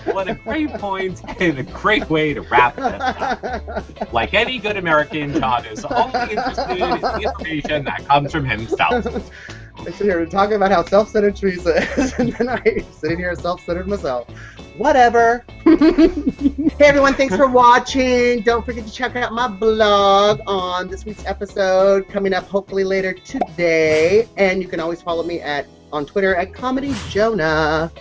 What 0.07 0.29
a 0.29 0.35
great 0.35 0.71
point 0.75 1.23
and 1.41 1.59
a 1.59 1.63
great 1.63 2.11
way 2.11 2.35
to 2.35 2.41
wrap 2.41 2.75
this 2.75 3.01
up. 3.01 4.13
Like 4.13 4.35
any 4.35 4.59
good 4.59 4.77
American, 4.77 5.33
John 5.35 5.65
is 5.67 5.85
only 5.85 6.21
interested 6.21 6.71
in 6.73 6.79
the 7.01 7.21
information 7.23 7.85
that 7.85 8.07
comes 8.09 8.33
from 8.33 8.45
himself. 8.45 9.07
I 9.79 9.91
sit 9.91 10.03
here 10.03 10.27
talking 10.27 10.57
about 10.57 10.71
how 10.71 10.85
self-centered 10.85 11.37
Teresa 11.37 11.77
is, 11.97 12.13
and 12.19 12.33
then 12.33 12.49
I 12.49 12.85
sitting 12.93 13.19
here 13.19 13.35
self-centered 13.35 13.89
myself. 13.89 14.29
Whatever. 14.77 15.45
hey 15.65 16.73
everyone, 16.81 17.15
thanks 17.15 17.37
for 17.37 17.49
watching. 17.49 18.43
Don't 18.43 18.65
forget 18.65 18.87
to 18.87 18.93
check 18.93 19.17
out 19.17 19.33
my 19.33 19.49
blog 19.49 20.41
on 20.47 20.89
this 20.89 21.05
week's 21.05 21.25
episode 21.25 22.09
coming 22.09 22.35
up 22.35 22.49
hopefully 22.49 22.85
later 22.85 23.13
today. 23.13 24.29
And 24.37 24.61
you 24.63 24.69
can 24.69 24.81
always 24.81 25.01
follow 25.01 25.23
me 25.23 25.41
at 25.41 25.67
on 25.93 26.07
Twitter 26.07 26.35
at 26.35 26.55
Comedy 26.55 26.95
Jonah. 27.11 27.93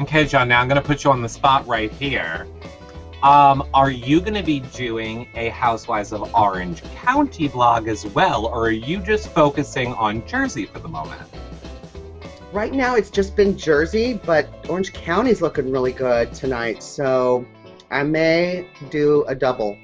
Okay, 0.00 0.24
John, 0.24 0.48
now 0.48 0.60
I'm 0.60 0.68
going 0.68 0.80
to 0.80 0.86
put 0.86 1.04
you 1.04 1.10
on 1.10 1.22
the 1.22 1.28
spot 1.28 1.66
right 1.66 1.90
here. 1.90 2.46
Um, 3.22 3.68
are 3.74 3.90
you 3.90 4.20
going 4.20 4.34
to 4.34 4.44
be 4.44 4.60
doing 4.60 5.28
a 5.34 5.48
Housewives 5.48 6.12
of 6.12 6.32
Orange 6.34 6.82
County 6.94 7.48
vlog 7.48 7.88
as 7.88 8.06
well, 8.06 8.46
or 8.46 8.68
are 8.68 8.70
you 8.70 8.98
just 8.98 9.28
focusing 9.30 9.92
on 9.94 10.24
Jersey 10.24 10.66
for 10.66 10.78
the 10.78 10.88
moment? 10.88 11.20
Right 12.52 12.72
now, 12.72 12.94
it's 12.94 13.10
just 13.10 13.34
been 13.34 13.58
Jersey, 13.58 14.20
but 14.24 14.48
Orange 14.68 14.92
County's 14.92 15.42
looking 15.42 15.72
really 15.72 15.92
good 15.92 16.32
tonight, 16.32 16.82
so 16.82 17.44
I 17.90 18.04
may 18.04 18.68
do 18.88 19.24
a 19.26 19.34
double. 19.34 19.76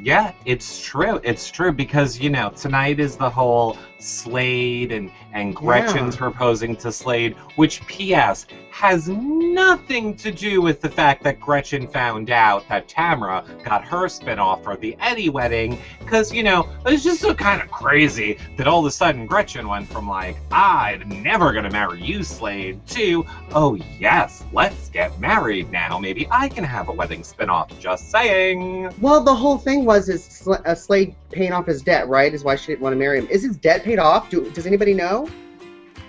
Yeah, 0.00 0.32
it's 0.44 0.82
true. 0.82 1.20
It's 1.22 1.50
true 1.50 1.72
because 1.72 2.18
you 2.18 2.30
know 2.30 2.50
tonight 2.50 2.98
is 2.98 3.16
the 3.16 3.30
whole 3.30 3.76
Slade 4.04 4.92
and 4.92 5.10
and 5.32 5.54
Gretchen's 5.54 6.14
Yeah. 6.14 6.18
proposing 6.20 6.76
to 6.76 6.92
Slade, 6.92 7.34
which 7.56 7.84
P.S. 7.86 8.46
has 8.70 9.08
nothing 9.08 10.16
to 10.16 10.30
do 10.30 10.60
with 10.60 10.80
the 10.80 10.88
fact 10.88 11.22
that 11.24 11.40
Gretchen 11.40 11.88
found 11.88 12.30
out 12.30 12.68
that 12.68 12.86
Tamara 12.88 13.44
got 13.64 13.84
her 13.84 14.06
spinoff 14.06 14.62
for 14.62 14.76
the 14.76 14.96
Eddie 15.00 15.28
wedding. 15.28 15.78
Because 16.00 16.32
you 16.32 16.42
know 16.42 16.68
it's 16.86 17.02
just 17.02 17.20
so 17.20 17.34
kind 17.34 17.62
of 17.62 17.70
crazy 17.70 18.38
that 18.56 18.68
all 18.68 18.80
of 18.80 18.86
a 18.86 18.90
sudden 18.90 19.26
Gretchen 19.26 19.66
went 19.66 19.88
from 19.88 20.08
like 20.08 20.36
I'm 20.52 21.22
never 21.22 21.52
gonna 21.52 21.70
marry 21.70 22.02
you, 22.02 22.22
Slade, 22.22 22.84
to 22.88 23.24
oh 23.54 23.76
yes, 23.98 24.44
let's 24.52 24.88
get 24.90 25.18
married 25.18 25.70
now. 25.72 25.98
Maybe 25.98 26.28
I 26.30 26.48
can 26.48 26.64
have 26.64 26.88
a 26.88 26.92
wedding 26.92 27.22
spinoff. 27.22 27.76
Just 27.80 28.10
saying. 28.10 28.92
Well, 29.00 29.22
the 29.22 29.34
whole 29.34 29.58
thing 29.58 29.84
was 29.84 30.08
is 30.08 30.24
Sl- 30.24 30.54
uh, 30.66 30.74
Slade 30.74 31.14
paying 31.32 31.52
off 31.52 31.66
his 31.66 31.82
debt, 31.82 32.06
right? 32.08 32.32
Is 32.32 32.44
why 32.44 32.54
she 32.56 32.68
didn't 32.68 32.82
want 32.82 32.92
to 32.92 32.98
marry 32.98 33.18
him. 33.18 33.26
Is 33.28 33.42
his 33.42 33.56
debt 33.56 33.82
paid 33.82 33.93
off? 33.98 34.30
Do, 34.30 34.50
does 34.50 34.66
anybody 34.66 34.94
know? 34.94 35.28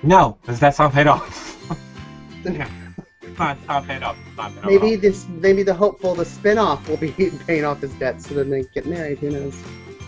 No, 0.04 0.38
because 0.42 0.60
that's 0.60 0.80
not 0.80 0.94
paid 0.94 1.08
off. 1.08 1.52
It's 2.44 3.40
not, 3.40 3.58
not 3.68 3.86
paid 3.88 4.04
off. 4.04 4.18
Not 4.38 4.54
paid 4.56 4.66
Maybe 4.66 4.96
off. 4.96 5.02
this, 5.02 5.28
maybe 5.28 5.64
the 5.64 5.74
hopeful, 5.74 6.16
the 6.16 6.26
spin-off 6.26 6.88
will 6.88 6.98
be 6.98 7.12
paying 7.48 7.66
off 7.66 7.82
his 7.82 7.94
debt, 7.96 8.22
so 8.22 8.36
then 8.36 8.50
they 8.50 8.64
get 8.64 8.86
married. 8.86 9.20
Who 9.20 9.32
knows? 9.32 9.56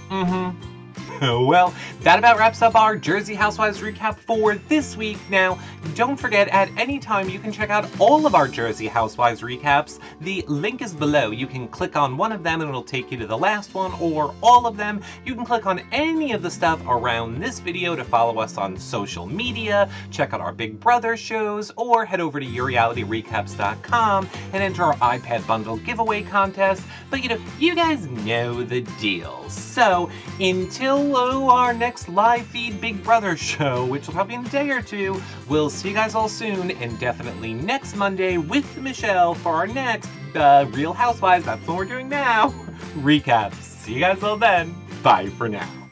Mm-hmm. 0.10 0.77
Well, 1.48 1.74
that 2.02 2.20
about 2.20 2.38
wraps 2.38 2.62
up 2.62 2.76
our 2.76 2.96
Jersey 2.96 3.34
Housewives 3.34 3.80
recap 3.80 4.18
for 4.18 4.56
this 4.56 4.96
week. 4.96 5.18
Now, 5.30 5.58
don't 5.96 6.18
forget, 6.18 6.48
at 6.50 6.70
any 6.78 7.00
time 7.00 7.30
you 7.30 7.40
can 7.40 7.52
check 7.52 7.70
out 7.70 7.90
all 8.00 8.28
of 8.28 8.36
our 8.36 8.48
Jersey 8.48 8.88
Housewives 8.88 9.42
recaps. 9.42 10.00
The 10.22 10.44
link 10.48 10.82
is 10.82 10.94
below. 10.94 11.32
You 11.32 11.48
can 11.48 11.68
click 11.70 11.96
on 11.96 12.18
one 12.18 12.32
of 12.32 12.44
them 12.44 12.62
and 12.62 12.70
it'll 12.70 12.84
take 12.84 13.12
you 13.12 13.18
to 13.18 13.26
the 13.26 13.38
last 13.38 13.74
one, 13.74 13.94
or 14.00 14.34
all 14.44 14.68
of 14.68 14.78
them. 14.78 15.02
You 15.26 15.34
can 15.36 15.46
click 15.46 15.66
on 15.66 15.80
any 15.92 16.34
of 16.34 16.42
the 16.42 16.52
stuff 16.52 16.82
around 16.88 17.40
this 17.40 17.60
video 17.60 17.96
to 17.96 18.04
follow 18.04 18.40
us 18.40 18.58
on 18.58 18.78
social 18.78 19.26
media, 19.26 19.90
check 20.12 20.34
out 20.34 20.42
our 20.42 20.54
Big 20.54 20.80
Brother 20.80 21.18
shows, 21.18 21.72
or 21.78 22.06
head 22.06 22.20
over 22.20 22.40
to 22.40 22.46
yourrealityrecaps.com 22.46 24.30
and 24.54 24.64
enter 24.64 24.84
our 24.84 24.96
iPad 24.96 25.48
bundle 25.48 25.78
giveaway 25.78 26.22
contest. 26.22 26.84
But 27.10 27.24
you 27.24 27.30
know, 27.30 27.40
you 27.58 27.74
guys 27.76 28.06
know 28.08 28.64
the 28.64 28.82
deal. 29.00 29.50
So, 29.50 30.10
until 30.40 31.07
oh, 31.16 31.50
our 31.50 31.74
next 31.74 32.10
live 32.10 32.46
feed 32.48 32.80
Big 32.82 33.04
Brother 33.04 33.38
show, 33.38 33.86
which 33.86 34.08
will 34.08 34.14
probably 34.14 34.36
in 34.36 34.46
a 34.46 34.50
day 34.50 34.70
or 34.70 34.82
two, 34.82 35.22
we'll 35.48 35.70
see 35.70 35.90
you 35.90 35.94
guys 35.94 36.16
all 36.16 36.30
soon, 36.30 36.72
and 36.72 37.00
definitely 37.00 37.54
next 37.54 37.96
Monday 37.96 38.38
with 38.38 38.78
Michelle 38.78 39.34
for 39.34 39.54
our 39.54 39.68
next 39.68 40.10
uh, 40.36 40.66
Real 40.72 40.94
Housewives, 40.94 41.46
that's 41.46 41.66
what 41.68 41.78
we're 41.78 41.86
doing 41.86 42.10
now, 42.10 42.50
recap. 42.96 43.54
See 43.56 43.94
you 43.94 44.00
guys 44.00 44.22
all 44.24 44.38
then. 44.38 44.76
Bye 45.04 45.30
for 45.30 45.48
now. 45.48 45.87